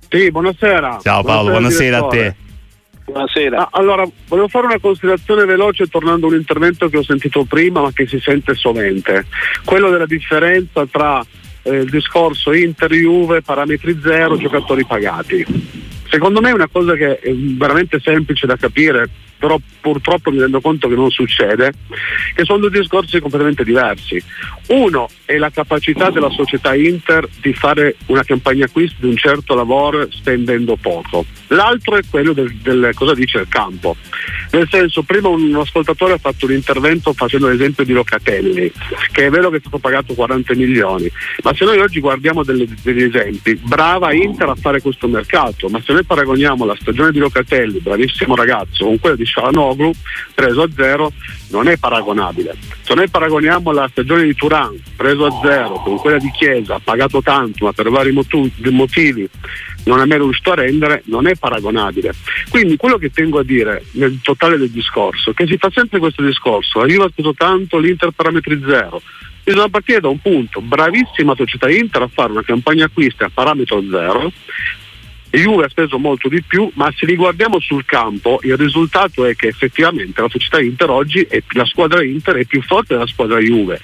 Sì, 0.09 0.31
buonasera. 0.31 0.99
Ciao 1.01 1.23
Paolo, 1.23 1.51
buonasera, 1.51 1.97
a 1.97 2.07
te. 2.07 2.35
buonasera 3.05 3.57
Ah, 3.57 3.67
allora, 3.71 4.07
volevo 4.27 4.47
fare 4.47 4.65
una 4.67 4.79
considerazione 4.79 5.45
veloce 5.45 5.87
tornando 5.87 6.27
a 6.27 6.29
un 6.29 6.35
intervento 6.35 6.87
che 6.87 6.97
ho 6.97 7.03
sentito 7.03 7.43
prima 7.43 7.81
ma 7.81 7.91
che 7.91 8.07
si 8.07 8.19
sente 8.19 8.53
sovente. 8.53 9.25
Quello 9.65 9.89
della 9.89 10.05
differenza 10.05 10.85
tra 10.85 11.25
eh, 11.63 11.77
il 11.77 11.89
discorso 11.89 12.53
Inter-Juve, 12.53 13.41
parametri 13.41 13.99
zero, 14.01 14.37
giocatori 14.37 14.85
pagati. 14.85 15.45
Secondo 16.09 16.41
me 16.41 16.51
è 16.51 16.53
una 16.53 16.69
cosa 16.71 16.93
che 16.93 17.19
è 17.19 17.33
veramente 17.33 17.99
semplice 17.99 18.45
da 18.45 18.55
capire, 18.55 19.09
però 19.43 19.59
purtroppo 19.81 20.31
mi 20.31 20.39
rendo 20.39 20.61
conto 20.61 20.87
che 20.87 20.95
non 20.95 21.11
succede, 21.11 21.73
che 22.33 22.45
sono 22.45 22.59
due 22.59 22.69
discorsi 22.69 23.19
completamente 23.19 23.65
diversi. 23.65 24.23
Uno 24.67 25.09
è 25.25 25.35
la 25.35 25.49
capacità 25.49 26.09
della 26.09 26.29
società 26.29 26.73
Inter 26.73 27.27
di 27.41 27.51
fare 27.51 27.97
una 28.05 28.23
campagna 28.23 28.63
acquisti 28.63 28.95
di 29.01 29.07
un 29.07 29.17
certo 29.17 29.53
lavoro 29.53 30.07
spendendo 30.11 30.77
poco. 30.77 31.25
L'altro 31.47 31.97
è 31.97 32.01
quello 32.09 32.31
del, 32.31 32.55
del 32.55 32.91
cosa 32.95 33.13
dice 33.13 33.39
il 33.39 33.47
campo. 33.49 33.97
Nel 34.51 34.67
senso, 34.69 35.03
prima 35.03 35.27
un 35.27 35.53
ascoltatore 35.55 36.13
ha 36.13 36.17
fatto 36.17 36.45
un 36.45 36.53
intervento 36.53 37.11
facendo 37.11 37.49
l'esempio 37.49 37.83
di 37.83 37.91
Locatelli, 37.91 38.71
che 39.11 39.25
è 39.25 39.29
vero 39.29 39.49
che 39.49 39.57
è 39.57 39.59
stato 39.59 39.79
pagato 39.79 40.13
40 40.13 40.55
milioni, 40.55 41.11
ma 41.43 41.53
se 41.53 41.65
noi 41.65 41.79
oggi 41.79 41.99
guardiamo 41.99 42.43
delle- 42.43 42.67
degli 42.81 43.03
esempi, 43.03 43.55
brava 43.55 44.13
Inter 44.13 44.49
a 44.49 44.55
fare 44.55 44.79
questo 44.79 45.07
mercato, 45.07 45.67
ma 45.67 45.81
se 45.81 45.91
noi 45.91 46.05
paragoniamo 46.05 46.63
la 46.63 46.77
stagione 46.79 47.11
di 47.11 47.19
Locatelli, 47.19 47.79
bravissimo 47.79 48.35
ragazzo, 48.35 48.85
con 48.85 48.99
quella 48.99 49.15
di 49.15 49.25
A 49.41 50.69
zero, 50.75 51.11
non 51.49 51.67
è 51.67 51.77
paragonabile. 51.77 52.55
Se 52.81 52.93
noi 52.93 53.07
paragoniamo 53.09 53.71
la 53.71 53.87
stagione 53.89 54.23
di 54.23 54.33
Turan, 54.35 54.79
preso 54.95 55.25
a 55.25 55.39
zero, 55.41 55.73
con 55.83 55.97
quella 55.97 56.17
di 56.17 56.31
Chiesa, 56.31 56.79
pagato 56.83 57.21
tanto, 57.21 57.65
ma 57.65 57.73
per 57.73 57.89
vari 57.89 58.11
motivi 58.11 59.29
non 59.85 59.99
è 59.99 60.05
mai 60.05 60.17
riuscito 60.17 60.51
a 60.51 60.55
rendere, 60.55 61.01
non 61.05 61.27
è 61.27 61.35
paragonabile. 61.35 62.13
Quindi 62.49 62.77
quello 62.77 62.97
che 62.97 63.11
tengo 63.11 63.39
a 63.39 63.43
dire 63.43 63.83
nel 63.91 64.19
totale 64.21 64.57
del 64.57 64.69
discorso 64.69 65.33
che 65.33 65.45
si 65.45 65.57
fa 65.57 65.69
sempre 65.71 65.99
questo 65.99 66.23
discorso, 66.23 66.79
arriva 66.79 67.09
speso 67.09 67.33
tanto 67.33 67.77
l'Inter 67.77 68.11
parametri 68.11 68.63
zero. 68.65 69.01
Bisogna 69.43 69.67
partire 69.67 69.99
da 69.99 70.07
un 70.07 70.19
punto, 70.19 70.61
bravissima 70.61 71.35
società 71.35 71.69
Inter 71.69 72.03
a 72.03 72.07
fare 72.07 72.31
una 72.31 72.43
campagna 72.43 72.85
acquisti 72.85 73.23
a 73.23 73.31
parametro 73.33 73.83
zero, 73.91 74.31
Juve 75.39 75.65
ha 75.65 75.69
speso 75.69 75.97
molto 75.97 76.29
di 76.29 76.41
più, 76.43 76.69
ma 76.75 76.91
se 76.95 77.05
li 77.05 77.15
guardiamo 77.15 77.59
sul 77.59 77.85
campo 77.85 78.39
il 78.43 78.55
risultato 78.55 79.25
è 79.25 79.35
che 79.35 79.47
effettivamente 79.47 80.21
la 80.21 80.29
società 80.29 80.61
Inter 80.61 80.89
oggi, 80.89 81.21
è, 81.21 81.41
la 81.53 81.65
squadra 81.65 82.03
Inter 82.03 82.35
è 82.35 82.45
più 82.45 82.61
forte 82.61 82.93
della 82.93 83.07
squadra 83.07 83.39
Juve, 83.39 83.81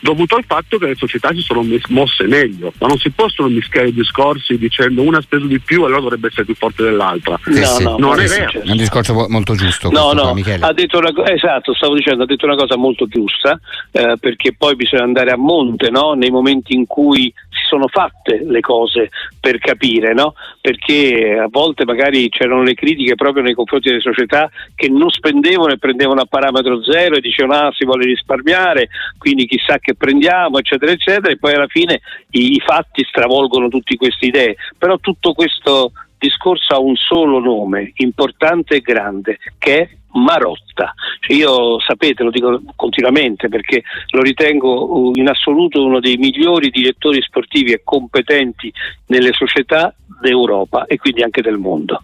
dovuto 0.00 0.36
al 0.36 0.44
fatto 0.46 0.78
che 0.78 0.86
le 0.86 0.94
società 0.94 1.32
si 1.32 1.40
sono 1.40 1.64
mosse 1.88 2.24
meglio, 2.26 2.72
ma 2.78 2.86
non 2.86 2.96
si 2.98 3.10
possono 3.10 3.48
mischiare 3.48 3.88
i 3.88 3.92
discorsi 3.92 4.56
dicendo 4.56 5.02
una 5.02 5.18
ha 5.18 5.20
speso 5.22 5.46
di 5.46 5.58
più 5.60 5.82
allora 5.84 6.00
dovrebbe 6.00 6.28
essere 6.28 6.44
più 6.44 6.54
forte 6.54 6.82
dell'altra. 6.82 7.38
Sì, 7.44 7.60
No, 7.60 7.66
sì. 7.66 7.82
no, 7.84 7.96
non 7.98 8.20
è 8.20 8.26
vero. 8.26 8.62
È 8.62 8.70
un 8.70 8.76
discorso 8.76 9.12
mo- 9.14 9.26
molto 9.28 9.54
giusto. 9.54 9.90
No, 9.90 10.10
qua, 10.10 10.14
no, 10.14 10.34
Michele. 10.34 10.64
ha 10.64 10.72
detto 10.72 10.98
una 10.98 11.12
esatto, 11.30 11.74
stavo 11.74 11.94
dicendo, 11.94 12.22
ha 12.22 12.26
detto 12.26 12.46
una 12.46 12.56
cosa 12.56 12.76
molto 12.76 13.06
giusta, 13.06 13.58
eh, 13.90 14.16
perché 14.18 14.54
poi 14.56 14.76
bisogna 14.76 15.02
andare 15.02 15.30
a 15.30 15.36
monte 15.36 15.90
no? 15.90 16.12
nei 16.14 16.30
momenti 16.30 16.74
in 16.74 16.86
cui 16.86 17.32
si 17.56 17.66
sono 17.66 17.88
fatte 17.88 18.42
le 18.44 18.60
cose 18.60 19.10
per 19.40 19.58
capire, 19.58 20.12
no? 20.12 20.34
perché 20.60 21.38
a 21.38 21.48
volte 21.48 21.84
magari 21.84 22.28
c'erano 22.28 22.62
le 22.62 22.74
critiche 22.74 23.14
proprio 23.14 23.42
nei 23.42 23.54
confronti 23.54 23.88
delle 23.88 24.00
società 24.00 24.50
che 24.74 24.88
non 24.88 25.10
spendevano 25.10 25.72
e 25.72 25.78
prendevano 25.78 26.20
a 26.20 26.26
parametro 26.26 26.82
zero 26.82 27.14
e 27.14 27.20
dicevano 27.20 27.68
ah 27.68 27.72
si 27.72 27.84
vuole 27.84 28.04
risparmiare, 28.04 28.88
quindi 29.16 29.46
chissà 29.46 29.78
che 29.78 29.94
prendiamo, 29.94 30.58
eccetera, 30.58 30.90
eccetera, 30.90 31.32
e 31.32 31.38
poi 31.38 31.54
alla 31.54 31.68
fine 31.68 32.00
i, 32.30 32.54
i 32.54 32.60
fatti 32.60 33.04
stravolgono 33.04 33.68
tutte 33.68 33.96
queste 33.96 34.26
idee. 34.26 34.56
Però 34.76 34.98
tutto 34.98 35.32
questo 35.34 35.92
discorso 36.26 36.74
ha 36.74 36.78
un 36.78 36.96
solo 36.96 37.38
nome, 37.38 37.92
importante 37.96 38.76
e 38.76 38.80
grande, 38.80 39.38
che 39.58 39.78
è 39.78 39.88
Marotta. 40.12 40.94
Cioè 41.20 41.36
io 41.36 41.80
sapete, 41.80 42.22
lo 42.22 42.30
dico 42.30 42.60
continuamente 42.74 43.48
perché 43.48 43.82
lo 44.10 44.22
ritengo 44.22 45.10
in 45.14 45.28
assoluto 45.28 45.84
uno 45.84 46.00
dei 46.00 46.16
migliori 46.16 46.70
direttori 46.70 47.20
sportivi 47.22 47.72
e 47.72 47.82
competenti 47.84 48.72
nelle 49.06 49.32
società 49.32 49.94
d'Europa 50.20 50.86
e 50.86 50.96
quindi 50.96 51.22
anche 51.22 51.42
del 51.42 51.58
mondo. 51.58 52.02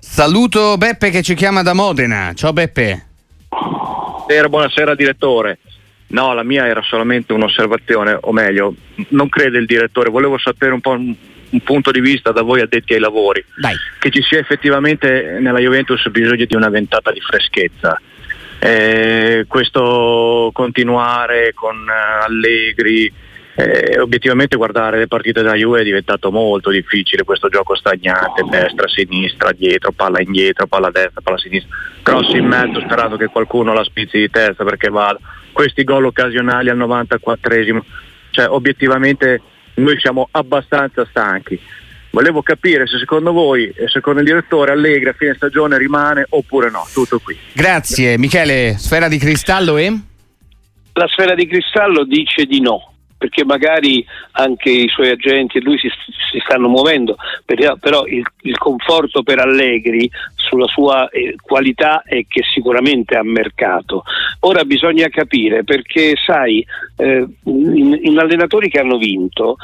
Saluto 0.00 0.76
Beppe 0.76 1.10
che 1.10 1.22
ci 1.22 1.34
chiama 1.34 1.62
da 1.62 1.74
Modena. 1.74 2.32
Ciao 2.34 2.52
Beppe. 2.52 3.06
Buonasera, 3.48 4.48
buonasera 4.48 4.94
direttore. 4.94 5.58
No, 6.08 6.32
la 6.34 6.44
mia 6.44 6.66
era 6.66 6.82
solamente 6.82 7.32
un'osservazione, 7.32 8.18
o 8.20 8.32
meglio, 8.32 8.74
non 9.08 9.28
crede 9.28 9.58
il 9.58 9.66
direttore, 9.66 10.10
volevo 10.10 10.38
sapere 10.38 10.72
un 10.72 10.80
po' 10.80 10.96
un, 11.54 11.60
un 11.60 11.60
punto 11.60 11.90
di 11.90 12.00
vista 12.00 12.32
da 12.32 12.42
voi 12.42 12.60
addetti 12.60 12.94
ai 12.94 13.00
lavori, 13.00 13.44
Dai. 13.56 13.76
che 13.98 14.10
ci 14.10 14.22
sia 14.22 14.38
effettivamente 14.38 15.38
nella 15.40 15.60
Juventus 15.60 16.08
bisogno 16.08 16.44
di 16.44 16.56
una 16.56 16.68
ventata 16.68 17.12
di 17.12 17.20
freschezza. 17.20 18.00
Eh, 18.58 19.44
questo 19.46 20.50
continuare 20.52 21.52
con 21.54 21.86
eh, 21.88 22.24
Allegri, 22.24 23.12
eh, 23.56 24.00
obiettivamente 24.00 24.56
guardare 24.56 24.98
le 24.98 25.06
partite 25.06 25.42
della 25.42 25.54
Juve 25.54 25.80
è 25.80 25.84
diventato 25.84 26.32
molto 26.32 26.70
difficile 26.70 27.22
questo 27.22 27.48
gioco 27.48 27.76
stagnante, 27.76 28.42
destra, 28.48 28.88
sinistra, 28.88 29.52
dietro, 29.52 29.92
palla 29.92 30.20
indietro, 30.20 30.66
palla 30.66 30.90
destra, 30.90 31.20
palla 31.20 31.38
sinistra, 31.38 31.76
cross 32.02 32.32
in 32.32 32.46
mezzo 32.46 32.80
sperando 32.80 33.16
che 33.16 33.26
qualcuno 33.26 33.72
la 33.72 33.84
spizzi 33.84 34.18
di 34.18 34.30
testa 34.30 34.64
perché 34.64 34.88
vada. 34.88 35.18
Questi 35.52 35.84
gol 35.84 36.06
occasionali 36.06 36.68
al 36.68 36.78
94esimo, 36.78 37.80
cioè 38.30 38.48
obiettivamente 38.48 39.40
noi 39.74 39.98
siamo 39.98 40.28
abbastanza 40.30 41.06
stanchi. 41.08 41.60
Volevo 42.10 42.42
capire 42.42 42.86
se 42.86 42.98
secondo 42.98 43.32
voi 43.32 43.68
e 43.70 43.88
secondo 43.88 44.20
il 44.20 44.26
direttore 44.26 44.72
Allegri 44.72 45.08
a 45.08 45.14
fine 45.14 45.34
stagione 45.34 45.76
rimane 45.76 46.24
oppure 46.28 46.70
no. 46.70 46.86
Tutto 46.92 47.18
qui. 47.18 47.36
Grazie. 47.52 48.16
Michele, 48.18 48.76
sfera 48.78 49.08
di 49.08 49.18
cristallo 49.18 49.76
e? 49.76 49.92
La 50.92 51.08
sfera 51.08 51.34
di 51.34 51.46
cristallo 51.48 52.04
dice 52.04 52.44
di 52.44 52.60
no 52.60 52.93
perché 53.16 53.44
magari 53.44 54.04
anche 54.32 54.70
i 54.70 54.88
suoi 54.88 55.10
agenti 55.10 55.58
e 55.58 55.60
lui 55.60 55.78
si, 55.78 55.88
si 55.88 56.38
stanno 56.44 56.68
muovendo, 56.68 57.16
però 57.80 58.04
il, 58.06 58.22
il, 58.42 58.58
conforto 58.58 59.22
per 59.22 59.38
Allegri 59.38 60.10
sulla 60.34 60.66
sua 60.66 61.08
eh, 61.08 61.34
qualità 61.40 62.02
è 62.02 62.24
che 62.26 62.42
sicuramente 62.42 63.16
ha 63.16 63.22
mercato. 63.22 64.02
Ora 64.40 64.64
bisogna 64.64 65.08
capire 65.08 65.64
perché 65.64 66.14
sai, 66.16 66.64
eh, 66.96 67.26
in, 67.44 67.98
in 68.02 68.18
allenatori 68.18 68.68
che 68.68 68.80
hanno 68.80 68.98
vinto 68.98 69.56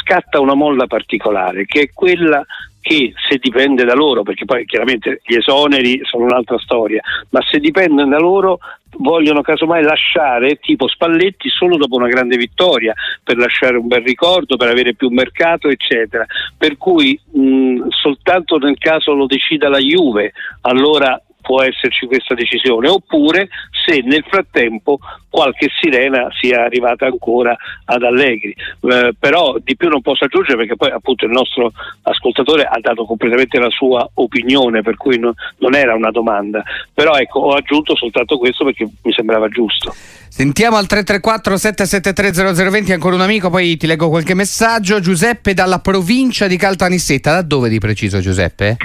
scatta 0.00 0.40
una 0.40 0.54
molla 0.54 0.86
particolare 0.86 1.66
che 1.66 1.82
è 1.82 1.90
quella 1.92 2.44
che 2.84 3.14
se 3.28 3.38
dipende 3.40 3.84
da 3.84 3.94
loro, 3.94 4.22
perché 4.22 4.44
poi 4.44 4.66
chiaramente 4.66 5.22
gli 5.24 5.36
esoneri 5.36 6.00
sono 6.02 6.24
un'altra 6.24 6.58
storia, 6.58 7.00
ma 7.30 7.40
se 7.50 7.58
dipende 7.58 8.04
da 8.04 8.18
loro 8.18 8.58
vogliono 8.98 9.40
casomai 9.40 9.82
lasciare 9.82 10.58
tipo 10.60 10.86
Spalletti 10.86 11.48
solo 11.48 11.78
dopo 11.78 11.96
una 11.96 12.08
grande 12.08 12.36
vittoria 12.36 12.92
per 13.22 13.38
lasciare 13.38 13.78
un 13.78 13.86
bel 13.86 14.02
ricordo, 14.02 14.56
per 14.56 14.68
avere 14.68 14.94
più 14.94 15.08
mercato 15.08 15.68
eccetera. 15.68 16.26
Per 16.58 16.76
cui 16.76 17.18
mh, 17.32 17.88
soltanto 17.88 18.58
nel 18.58 18.76
caso 18.76 19.14
lo 19.14 19.24
decida 19.24 19.70
la 19.70 19.78
Juve 19.78 20.34
allora 20.60 21.18
può 21.44 21.62
esserci 21.62 22.06
questa 22.06 22.34
decisione, 22.34 22.88
oppure 22.88 23.48
se 23.84 24.00
nel 24.02 24.24
frattempo 24.26 24.98
qualche 25.28 25.68
sirena 25.78 26.28
sia 26.40 26.64
arrivata 26.64 27.04
ancora 27.04 27.54
ad 27.84 28.02
Allegri. 28.02 28.54
Eh, 28.80 29.14
però 29.18 29.56
di 29.62 29.76
più 29.76 29.88
non 29.88 30.00
posso 30.00 30.24
aggiungere 30.24 30.56
perché 30.56 30.76
poi 30.76 30.90
appunto 30.90 31.26
il 31.26 31.32
nostro 31.32 31.72
ascoltatore 32.02 32.62
ha 32.64 32.78
dato 32.80 33.04
completamente 33.04 33.58
la 33.58 33.68
sua 33.68 34.08
opinione, 34.14 34.80
per 34.80 34.96
cui 34.96 35.18
no, 35.18 35.34
non 35.58 35.74
era 35.74 35.94
una 35.94 36.10
domanda. 36.10 36.62
Però 36.94 37.14
ecco, 37.14 37.40
ho 37.40 37.54
aggiunto 37.54 37.94
soltanto 37.94 38.38
questo 38.38 38.64
perché 38.64 38.88
mi 39.02 39.12
sembrava 39.12 39.48
giusto. 39.48 39.92
Sentiamo 40.28 40.76
al 40.76 40.86
334 40.86 41.56
773 41.56 42.54
0020 42.70 42.92
ancora 42.92 43.14
un 43.14 43.20
amico, 43.20 43.50
poi 43.50 43.76
ti 43.76 43.86
leggo 43.86 44.08
qualche 44.08 44.34
messaggio. 44.34 44.98
Giuseppe 44.98 45.52
dalla 45.52 45.80
provincia 45.80 46.46
di 46.46 46.56
Caltanissetta, 46.56 47.34
da 47.34 47.42
dove 47.42 47.68
di 47.68 47.78
preciso 47.78 48.20
Giuseppe? 48.20 48.76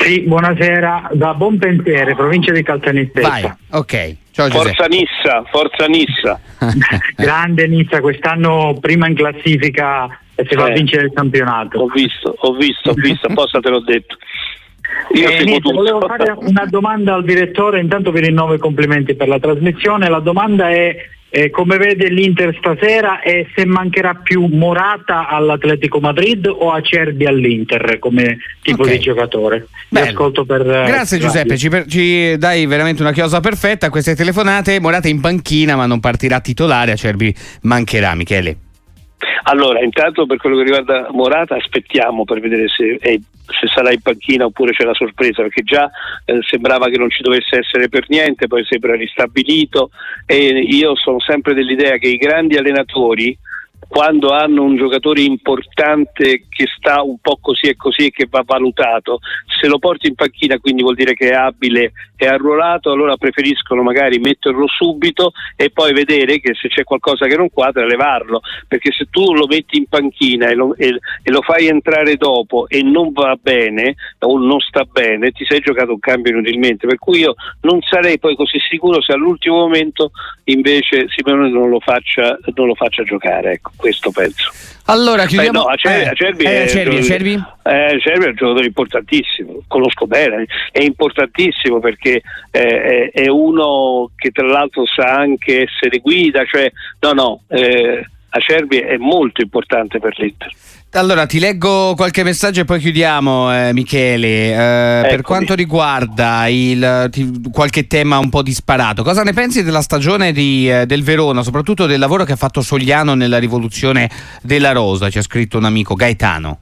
Sì, 0.00 0.22
buonasera, 0.22 1.10
da 1.12 1.34
Buonpensiere, 1.34 2.14
provincia 2.14 2.52
di 2.52 2.62
Caltanissetta. 2.62 3.28
Vai, 3.28 3.52
ok. 3.70 4.16
Ciao, 4.30 4.48
forza 4.48 4.86
Nissa, 4.86 5.44
forza 5.50 5.86
Nissa. 5.86 6.40
Grande 7.16 7.68
Nissa, 7.68 8.00
quest'anno 8.00 8.78
prima 8.80 9.06
in 9.08 9.14
classifica 9.14 10.06
e 10.34 10.46
si 10.48 10.54
va 10.54 10.68
eh, 10.68 10.70
a 10.70 10.74
vincere 10.74 11.04
il 11.04 11.12
campionato. 11.12 11.80
Ho 11.80 11.86
visto, 11.88 12.34
ho 12.34 12.52
visto, 12.54 12.90
ho 12.90 12.94
visto, 12.94 13.26
apposta 13.28 13.60
te 13.60 13.68
l'ho 13.68 13.82
detto. 13.82 14.16
Io 15.14 15.28
eh, 15.28 15.44
niente, 15.44 15.70
volevo 15.70 16.00
fare 16.06 16.32
una 16.34 16.64
domanda 16.64 17.14
al 17.14 17.24
direttore, 17.24 17.78
intanto 17.78 18.10
vi 18.10 18.20
rinnovo 18.20 18.54
i 18.54 18.58
complimenti 18.58 19.14
per 19.14 19.28
la 19.28 19.38
trasmissione. 19.38 20.08
La 20.08 20.20
domanda 20.20 20.70
è 20.70 20.96
eh, 21.30 21.50
come 21.50 21.76
vede 21.76 22.08
l'Inter 22.08 22.54
stasera 22.58 23.22
e 23.22 23.48
se 23.54 23.64
mancherà 23.64 24.14
più 24.14 24.46
Morata 24.46 25.28
all'Atletico 25.28 26.00
Madrid 26.00 26.46
o 26.46 26.72
Acerbi 26.72 27.24
all'Inter 27.24 27.98
come 27.98 28.38
tipo 28.62 28.82
okay. 28.82 28.96
di 28.96 29.04
giocatore? 29.04 29.68
Per, 30.44 30.62
Grazie 30.64 31.16
eh, 31.16 31.20
Giuseppe, 31.20 31.56
ci, 31.56 31.68
per, 31.68 31.86
ci, 31.86 32.36
dai 32.36 32.66
veramente 32.66 33.02
una 33.02 33.12
chiosa 33.12 33.40
perfetta 33.40 33.86
a 33.86 33.90
queste 33.90 34.16
telefonate. 34.16 34.80
Morata 34.80 35.08
in 35.08 35.20
panchina 35.20 35.76
ma 35.76 35.86
non 35.86 36.00
partirà 36.00 36.40
titolare, 36.40 36.92
Acerbi 36.92 37.34
mancherà 37.62 38.14
Michele. 38.14 38.56
Allora, 39.44 39.80
intanto 39.80 40.26
per 40.26 40.38
quello 40.38 40.56
che 40.56 40.64
riguarda 40.64 41.08
Morata 41.10 41.56
aspettiamo 41.56 42.24
per 42.24 42.40
vedere 42.40 42.68
se, 42.68 42.96
è, 43.00 43.16
se 43.16 43.66
sarà 43.72 43.92
in 43.92 44.00
panchina 44.00 44.44
oppure 44.44 44.72
c'è 44.72 44.84
la 44.84 44.94
sorpresa, 44.94 45.42
perché 45.42 45.62
già 45.62 45.90
eh, 46.24 46.38
sembrava 46.42 46.88
che 46.88 46.98
non 46.98 47.10
ci 47.10 47.22
dovesse 47.22 47.58
essere 47.58 47.88
per 47.88 48.04
niente, 48.08 48.46
poi 48.46 48.64
sembra 48.64 48.94
ristabilito 48.94 49.90
e 50.26 50.36
io 50.36 50.94
sono 50.96 51.20
sempre 51.20 51.54
dell'idea 51.54 51.96
che 51.96 52.08
i 52.08 52.16
grandi 52.16 52.56
allenatori 52.56 53.36
quando 53.90 54.30
hanno 54.30 54.62
un 54.62 54.76
giocatore 54.76 55.22
importante 55.22 56.46
che 56.48 56.66
sta 56.78 57.02
un 57.02 57.18
po' 57.20 57.38
così 57.40 57.66
e 57.66 57.74
così 57.74 58.06
e 58.06 58.10
che 58.12 58.28
va 58.30 58.44
valutato, 58.46 59.18
se 59.60 59.66
lo 59.66 59.80
porti 59.80 60.06
in 60.06 60.14
panchina 60.14 60.60
quindi 60.60 60.82
vuol 60.82 60.94
dire 60.94 61.12
che 61.14 61.30
è 61.30 61.34
abile 61.34 61.90
e 62.16 62.26
arruolato, 62.26 62.92
allora 62.92 63.16
preferiscono 63.16 63.82
magari 63.82 64.20
metterlo 64.20 64.68
subito 64.68 65.32
e 65.56 65.70
poi 65.70 65.92
vedere 65.92 66.38
che 66.38 66.54
se 66.54 66.68
c'è 66.68 66.84
qualcosa 66.84 67.26
che 67.26 67.36
non 67.36 67.50
quadra 67.50 67.84
levarlo, 67.84 68.42
perché 68.68 68.92
se 68.92 69.08
tu 69.10 69.34
lo 69.34 69.46
metti 69.48 69.78
in 69.78 69.86
panchina 69.86 70.48
e 70.48 70.54
lo, 70.54 70.72
e, 70.76 70.96
e 71.24 71.30
lo 71.32 71.42
fai 71.42 71.66
entrare 71.66 72.14
dopo 72.14 72.68
e 72.68 72.82
non 72.82 73.10
va 73.10 73.36
bene 73.42 73.96
o 74.20 74.38
non 74.38 74.60
sta 74.60 74.84
bene, 74.84 75.32
ti 75.32 75.44
sei 75.44 75.58
giocato 75.58 75.90
un 75.90 75.98
cambio 75.98 76.30
inutilmente, 76.30 76.86
per 76.86 76.98
cui 76.98 77.20
io 77.20 77.34
non 77.62 77.80
sarei 77.80 78.20
poi 78.20 78.36
così 78.36 78.60
sicuro 78.60 79.02
se 79.02 79.14
all'ultimo 79.14 79.56
momento 79.56 80.12
invece 80.44 81.06
Simone 81.08 81.50
non 81.50 81.68
lo 81.68 81.80
faccia, 81.80 82.38
non 82.54 82.68
lo 82.68 82.76
faccia 82.76 83.02
giocare. 83.02 83.54
Ecco 83.54 83.79
questo 83.80 84.10
penso. 84.10 84.52
Allora, 84.84 85.24
chiudiamo. 85.26 85.60
Beh, 85.60 85.64
no, 85.64 85.64
Acerbi, 85.66 86.02
eh, 86.02 86.08
Acerbi, 86.08 86.44
eh, 86.44 86.62
Acerbi, 86.62 86.96
è, 86.96 86.98
Acerbi? 86.98 87.32
Eh, 87.62 87.84
Acerbi 87.96 88.24
è 88.24 88.28
un 88.28 88.34
giocatore 88.34 88.66
importantissimo, 88.66 89.62
conosco 89.66 90.06
bene, 90.06 90.46
è 90.72 90.82
importantissimo 90.82 91.78
perché 91.78 92.22
eh, 92.50 93.10
è, 93.12 93.28
uno 93.28 94.10
che 94.16 94.30
tra 94.30 94.46
l'altro 94.46 94.84
sa 94.86 95.14
anche 95.14 95.62
essere 95.62 95.98
guida, 95.98 96.44
cioè 96.44 96.70
no 97.00 97.12
no, 97.12 97.42
eh, 97.48 98.04
Acerbi 98.30 98.78
è 98.78 98.96
molto 98.96 99.42
importante 99.42 99.98
per 100.00 100.18
l'Inter. 100.18 100.50
Allora 100.92 101.24
ti 101.26 101.38
leggo 101.38 101.94
qualche 101.94 102.24
messaggio 102.24 102.62
e 102.62 102.64
poi 102.64 102.80
chiudiamo 102.80 103.68
eh, 103.68 103.72
Michele. 103.72 104.50
Eh, 104.50 105.08
per 105.08 105.22
quanto 105.22 105.54
riguarda 105.54 106.48
il, 106.48 107.08
ti, 107.12 107.42
qualche 107.52 107.86
tema 107.86 108.18
un 108.18 108.28
po' 108.28 108.42
disparato, 108.42 109.04
cosa 109.04 109.22
ne 109.22 109.32
pensi 109.32 109.62
della 109.62 109.82
stagione 109.82 110.32
di, 110.32 110.68
eh, 110.68 110.86
del 110.86 111.04
Verona, 111.04 111.44
soprattutto 111.44 111.86
del 111.86 112.00
lavoro 112.00 112.24
che 112.24 112.32
ha 112.32 112.36
fatto 112.36 112.60
Sogliano 112.60 113.14
nella 113.14 113.38
rivoluzione 113.38 114.10
della 114.42 114.72
Rosa? 114.72 115.08
Ci 115.10 115.18
ha 115.18 115.22
scritto 115.22 115.58
un 115.58 115.64
amico 115.64 115.94
Gaetano. 115.94 116.58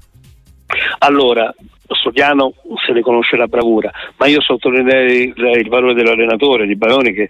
Allora, 0.99 1.55
Sogliano 1.94 2.55
se 2.85 2.92
ne 2.92 3.01
conosce 3.01 3.37
la 3.37 3.46
bravura, 3.46 3.90
ma 4.16 4.27
io 4.27 4.40
sottolineerei 4.40 5.33
il 5.37 5.68
valore 5.68 5.94
dell'allenatore 5.94 6.66
di 6.66 6.77
Baroni 6.77 7.12
che 7.12 7.29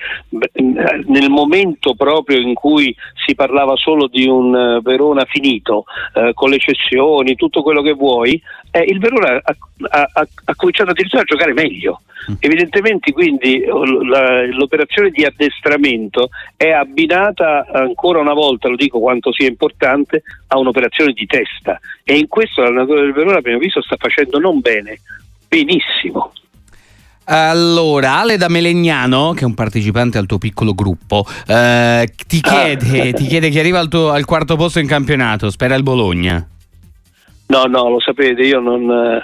nel 0.52 1.30
momento 1.30 1.94
proprio 1.94 2.38
in 2.38 2.54
cui 2.54 2.94
si 3.26 3.34
parlava 3.34 3.76
solo 3.76 4.06
di 4.08 4.26
un 4.26 4.54
eh, 4.54 4.80
Verona 4.82 5.24
finito, 5.24 5.84
eh, 6.14 6.32
con 6.34 6.50
le 6.50 6.58
cessioni, 6.58 7.36
tutto 7.36 7.62
quello 7.62 7.82
che 7.82 7.92
vuoi, 7.92 8.40
eh, 8.70 8.82
il 8.82 8.98
Verona 8.98 9.40
ha, 9.42 9.56
ha, 9.90 10.08
ha, 10.12 10.54
cominciato 10.54 10.90
addirittura 10.90 11.22
a 11.22 11.24
giocare 11.24 11.52
meglio. 11.52 12.02
Mm. 12.30 12.34
Evidentemente 12.40 13.12
quindi 13.12 13.64
la, 13.64 14.46
l'operazione 14.46 15.10
di 15.10 15.24
addestramento 15.24 16.30
è 16.56 16.70
abbinata 16.70 17.66
ancora 17.72 18.20
una 18.20 18.34
volta, 18.34 18.68
lo 18.68 18.76
dico 18.76 18.98
quanto 18.98 19.32
sia 19.32 19.48
importante, 19.48 20.22
a 20.48 20.58
un'operazione 20.58 21.12
di 21.12 21.26
testa 21.26 21.78
e 22.04 22.16
in 22.16 22.28
questo 22.28 22.62
l'allenatore 22.62 23.02
del 23.02 23.12
Verona 23.12 23.38
abbiamo 23.38 23.58
visto 23.58 23.82
sta 23.82 23.96
facendo 23.96 24.38
non 24.38 24.60
bene, 24.60 25.00
benissimo. 25.48 26.32
Allora, 27.30 28.16
Ale 28.20 28.38
da 28.38 28.48
Melegnano, 28.48 29.32
che 29.32 29.42
è 29.42 29.44
un 29.44 29.52
partecipante 29.52 30.16
al 30.16 30.24
tuo 30.24 30.38
piccolo 30.38 30.72
gruppo, 30.72 31.26
eh, 31.46 32.08
ti, 32.26 32.40
chiede, 32.40 33.10
ah. 33.10 33.12
ti, 33.12 33.26
chiede, 33.26 33.50
chi 33.50 33.58
arriva 33.58 33.78
al, 33.78 33.88
tuo, 33.88 34.10
al 34.10 34.24
quarto 34.24 34.56
posto 34.56 34.78
in 34.78 34.86
campionato. 34.86 35.50
Spera 35.50 35.74
il 35.74 35.82
Bologna. 35.82 36.46
No, 37.48 37.64
no, 37.64 37.88
lo 37.88 38.00
sapete, 38.00 38.42
io 38.42 38.60
non... 38.60 39.22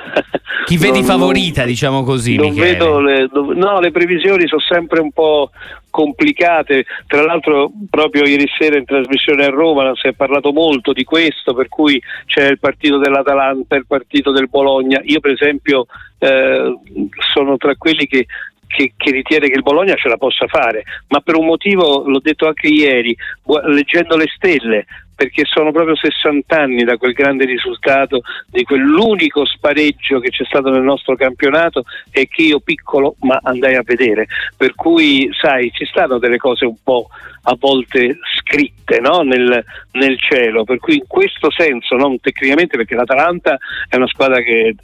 Chi 0.65 0.79
vedi 0.79 1.01
non, 1.01 1.09
favorita, 1.09 1.65
diciamo 1.65 2.03
così? 2.05 2.37
Non 2.37 2.55
vedo 2.55 2.99
le, 2.99 3.29
no, 3.31 3.81
le 3.81 3.91
previsioni 3.91 4.47
sono 4.47 4.63
sempre 4.63 5.01
un 5.01 5.13
po' 5.13 5.51
complicate, 5.91 6.87
tra 7.07 7.23
l'altro 7.23 7.71
proprio 7.91 8.25
ieri 8.25 8.47
sera 8.59 8.79
in 8.79 8.87
trasmissione 8.87 9.45
a 9.45 9.51
Roma 9.51 9.93
si 9.95 10.09
è 10.09 10.13
parlato 10.15 10.53
molto 10.53 10.93
di 10.93 11.05
questo, 11.05 11.53
per 11.53 11.69
cui 11.69 12.03
c'è 12.25 12.49
il 12.49 12.59
partito 12.59 12.97
dell'Atalanta, 12.99 13.77
il 13.77 13.87
partito 13.87 14.33
del 14.33 14.49
Bologna, 14.49 15.01
io 15.05 15.21
per 15.21 15.33
esempio 15.33 15.87
eh, 16.19 16.79
sono 17.33 17.57
tra 17.59 17.77
quelli 17.77 18.07
che 18.07 18.27
che, 18.75 18.95
che, 18.97 19.13
ritiene 19.13 19.47
che 19.49 19.55
il 19.55 19.63
Bologna 19.63 19.95
ce 19.95 20.09
la 20.09 20.17
possa 20.17 20.49
fare, 20.49 20.83
ma 21.09 21.21
per 21.21 21.37
un 21.37 21.47
motivo, 21.47 22.03
l'ho 22.09 22.19
detto 22.21 22.49
anche 22.49 22.67
ieri, 22.67 23.17
leggendo 23.67 24.17
le 24.17 24.27
stelle, 24.35 24.87
perché 25.14 25.44
sono 25.44 25.72
proprio 25.72 25.96
60 25.96 26.57
anni 26.57 26.85
da 26.85 26.96
quel 26.96 27.12
grande 27.12 27.44
risultato, 27.44 28.22
di 28.46 28.64
quell'unico 28.64 29.44
spareggio 29.44 30.18
che 30.20 30.31
c'è 30.31 30.44
stato 30.44 30.70
nel 30.70 30.83
nostro 30.83 31.16
campionato 31.16 31.85
e 32.11 32.29
che 32.29 32.42
io 32.42 32.61
piccolo 32.61 33.16
ma 33.20 33.38
andai 33.42 33.77
a 33.77 33.83
vedere. 33.85 34.27
Per 34.57 34.74
cui, 34.74 35.29
sai, 35.33 35.70
ci 35.72 35.85
stanno 35.85 36.18
delle 36.18 36.38
cose 36.38 36.64
un 36.64 36.77
po' 36.83 37.09
a 37.46 37.57
volte 37.59 38.18
scritte 38.38 39.00
no? 39.00 39.20
nel, 39.20 39.64
nel, 39.92 40.18
cielo, 40.18 40.64
per 40.64 40.79
cui 40.79 40.96
in 40.96 41.07
questo 41.07 41.50
senso, 41.50 41.96
non 41.96 42.18
tecnicamente 42.20 42.77
perché 42.77 42.94
l'Atalanta 42.94 43.59
è 43.88 43.96
una 43.96 44.07
squadra 44.07 44.40
che 44.40 44.74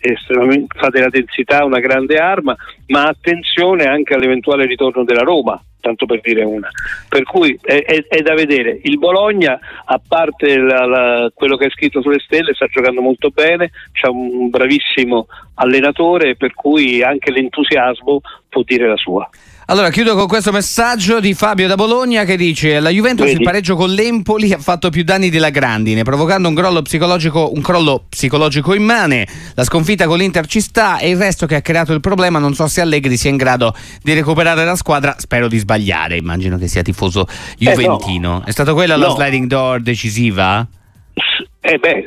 fa 0.76 0.88
della 0.88 1.08
densità 1.08 1.64
una 1.64 1.80
grande 1.80 2.16
arma, 2.16 2.54
ma 2.88 3.04
attenzione 3.04 3.84
anche 3.84 4.14
all'eventuale 4.14 4.66
ritorno 4.66 5.04
della 5.04 5.22
Roma 5.22 5.60
tanto 5.80 6.06
per 6.06 6.20
dire 6.20 6.44
una. 6.44 6.68
Per 7.08 7.22
cui 7.24 7.58
è, 7.60 7.82
è, 7.82 8.06
è 8.06 8.22
da 8.22 8.34
vedere. 8.34 8.78
Il 8.82 8.98
Bologna, 8.98 9.58
a 9.84 10.00
parte 10.06 10.56
la, 10.56 10.86
la, 10.86 11.30
quello 11.34 11.56
che 11.56 11.66
è 11.66 11.70
scritto 11.70 12.00
sulle 12.00 12.20
stelle, 12.20 12.54
sta 12.54 12.66
giocando 12.66 13.00
molto 13.00 13.30
bene, 13.30 13.70
c'è 13.92 14.08
un 14.08 14.48
bravissimo 14.48 15.26
allenatore, 15.54 16.36
per 16.36 16.54
cui 16.54 17.02
anche 17.02 17.30
l'entusiasmo 17.30 18.20
può 18.48 18.62
dire 18.62 18.86
la 18.88 18.96
sua. 18.96 19.28
Allora 19.70 19.90
chiudo 19.90 20.16
con 20.16 20.26
questo 20.26 20.50
messaggio 20.50 21.20
di 21.20 21.32
Fabio 21.32 21.68
da 21.68 21.76
Bologna 21.76 22.24
che 22.24 22.36
dice 22.36 22.80
la 22.80 22.88
Juventus 22.88 23.26
Vedi. 23.26 23.38
il 23.38 23.44
pareggio 23.44 23.76
con 23.76 23.88
l'Empoli 23.88 24.52
ha 24.52 24.58
fatto 24.58 24.90
più 24.90 25.04
danni 25.04 25.30
della 25.30 25.50
grandine 25.50 26.02
provocando 26.02 26.48
un 26.48 26.56
crollo 26.56 26.82
psicologico, 26.82 27.52
un 27.54 27.62
crollo 27.62 28.06
psicologico 28.08 28.74
immane 28.74 29.28
la 29.54 29.62
sconfitta 29.62 30.08
con 30.08 30.18
l'Inter 30.18 30.46
ci 30.46 30.60
sta 30.60 30.98
e 30.98 31.10
il 31.10 31.16
resto 31.16 31.46
che 31.46 31.54
ha 31.54 31.60
creato 31.60 31.92
il 31.92 32.00
problema 32.00 32.40
non 32.40 32.52
so 32.52 32.66
se 32.66 32.80
Allegri 32.80 33.16
sia 33.16 33.30
in 33.30 33.36
grado 33.36 33.72
di 34.02 34.12
recuperare 34.12 34.64
la 34.64 34.74
squadra 34.74 35.14
spero 35.20 35.46
di 35.46 35.58
sbagliare 35.58 36.16
immagino 36.16 36.58
che 36.58 36.66
sia 36.66 36.82
tifoso 36.82 37.28
juventino 37.56 38.38
eh 38.38 38.40
no. 38.40 38.42
è 38.44 38.50
stata 38.50 38.72
quella 38.72 38.96
no. 38.96 39.06
la 39.06 39.10
sliding 39.14 39.46
door 39.46 39.80
decisiva? 39.80 40.66
Eh 41.70 41.78
beh, 41.78 42.04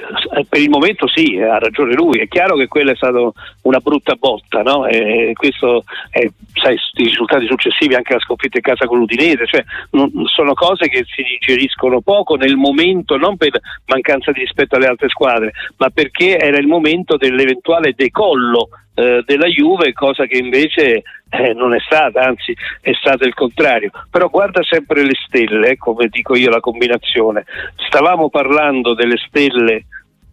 per 0.49 0.60
il 0.60 0.69
momento 0.69 1.08
sì, 1.08 1.38
ha 1.38 1.58
ragione 1.58 1.93
lui. 1.93 2.19
È 2.19 2.28
chiaro 2.28 2.58
che 2.58 2.67
quella 2.67 2.91
è 2.91 2.95
stata 2.97 3.32
una 3.62 3.80
brutta 3.80 4.15
botta, 4.15 4.62
no? 4.62 4.86
E 4.88 5.32
questo 5.36 5.86
è, 6.10 6.28
sai, 6.54 6.76
i 6.95 7.04
risultati 7.06 7.45
successivi, 7.45 7.95
anche 7.95 8.12
la 8.12 8.19
sconfitta 8.19 8.58
in 8.58 8.63
casa 8.63 8.88
con 8.88 8.97
l'Udinese, 8.97 9.47
cioè 9.47 9.63
non, 9.91 10.12
sono 10.26 10.54
cose 10.54 10.89
che 10.89 11.06
si 11.08 11.23
digeriscono 11.23 12.02
poco 12.02 12.36
nel 12.36 12.58
momento, 12.58 13.15
non 13.15 13.38
per 13.38 13.58
mancanza 13.86 14.34
di 14.34 14.41
rispetto 14.41 14.76
alle 14.76 14.88
altre 14.88 15.08
squadre, 15.08 15.54
ma 15.78 15.89
perché 15.89 16.38
era 16.38 16.58
il 16.58 16.67
momento 16.67 17.15
dell'eventuale 17.15 17.93
decollo 17.95 18.67
eh, 18.95 19.23
della 19.26 19.47
Juve, 19.47 19.93
cosa 19.93 20.26
che 20.26 20.39
invece 20.39 21.04
eh, 21.34 21.54
non 21.54 21.74
è 21.74 21.80
stata, 21.80 22.22
anzi 22.22 22.56
è 22.80 22.91
stato 22.93 23.24
il 23.26 23.34
contrario. 23.34 23.89
Però 24.10 24.30
guarda 24.30 24.62
sempre 24.63 25.04
le 25.04 25.15
stelle, 25.26 25.78
come 25.78 26.08
dico 26.08 26.36
io 26.36 26.50
la 26.50 26.60
combinazione. 26.60 27.46
Stavamo 27.88 28.30
parlando 28.30 28.93
delle 28.93 29.17
stelle 29.28 29.86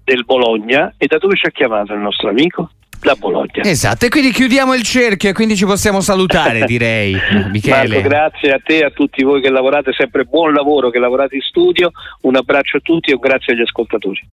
del 0.05 0.25
Bologna 0.25 0.93
e 0.99 1.07
da 1.07 1.19
dove 1.19 1.37
ci 1.37 1.47
ha 1.47 1.51
chiamato 1.51 1.95
il 1.95 2.01
nostro 2.01 2.29
amico? 2.29 2.71
Da 3.01 3.15
Bologna. 3.15 3.63
Esatto, 3.63 4.05
e 4.05 4.09
quindi 4.11 4.31
chiudiamo 4.31 4.75
il 4.75 4.83
cerchio 4.83 5.31
e 5.31 5.33
quindi 5.33 5.57
ci 5.57 5.65
possiamo 5.65 6.03
salutare, 6.03 6.65
direi. 6.67 7.17
Michele. 7.51 7.89
Marco, 7.89 8.09
grazie 8.09 8.53
a 8.53 8.61
te 8.63 8.79
e 8.79 8.85
a 8.85 8.91
tutti 8.91 9.23
voi 9.23 9.41
che 9.41 9.49
lavorate, 9.49 9.93
sempre 9.95 10.25
buon 10.25 10.53
lavoro, 10.53 10.91
che 10.91 10.99
lavorate 10.99 11.37
in 11.37 11.41
studio. 11.41 11.93
Un 12.23 12.37
abbraccio 12.37 12.77
a 12.77 12.81
tutti 12.81 13.11
e 13.11 13.15
un 13.15 13.21
grazie 13.21 13.55
agli 13.55 13.63
ascoltatori. 13.63 14.21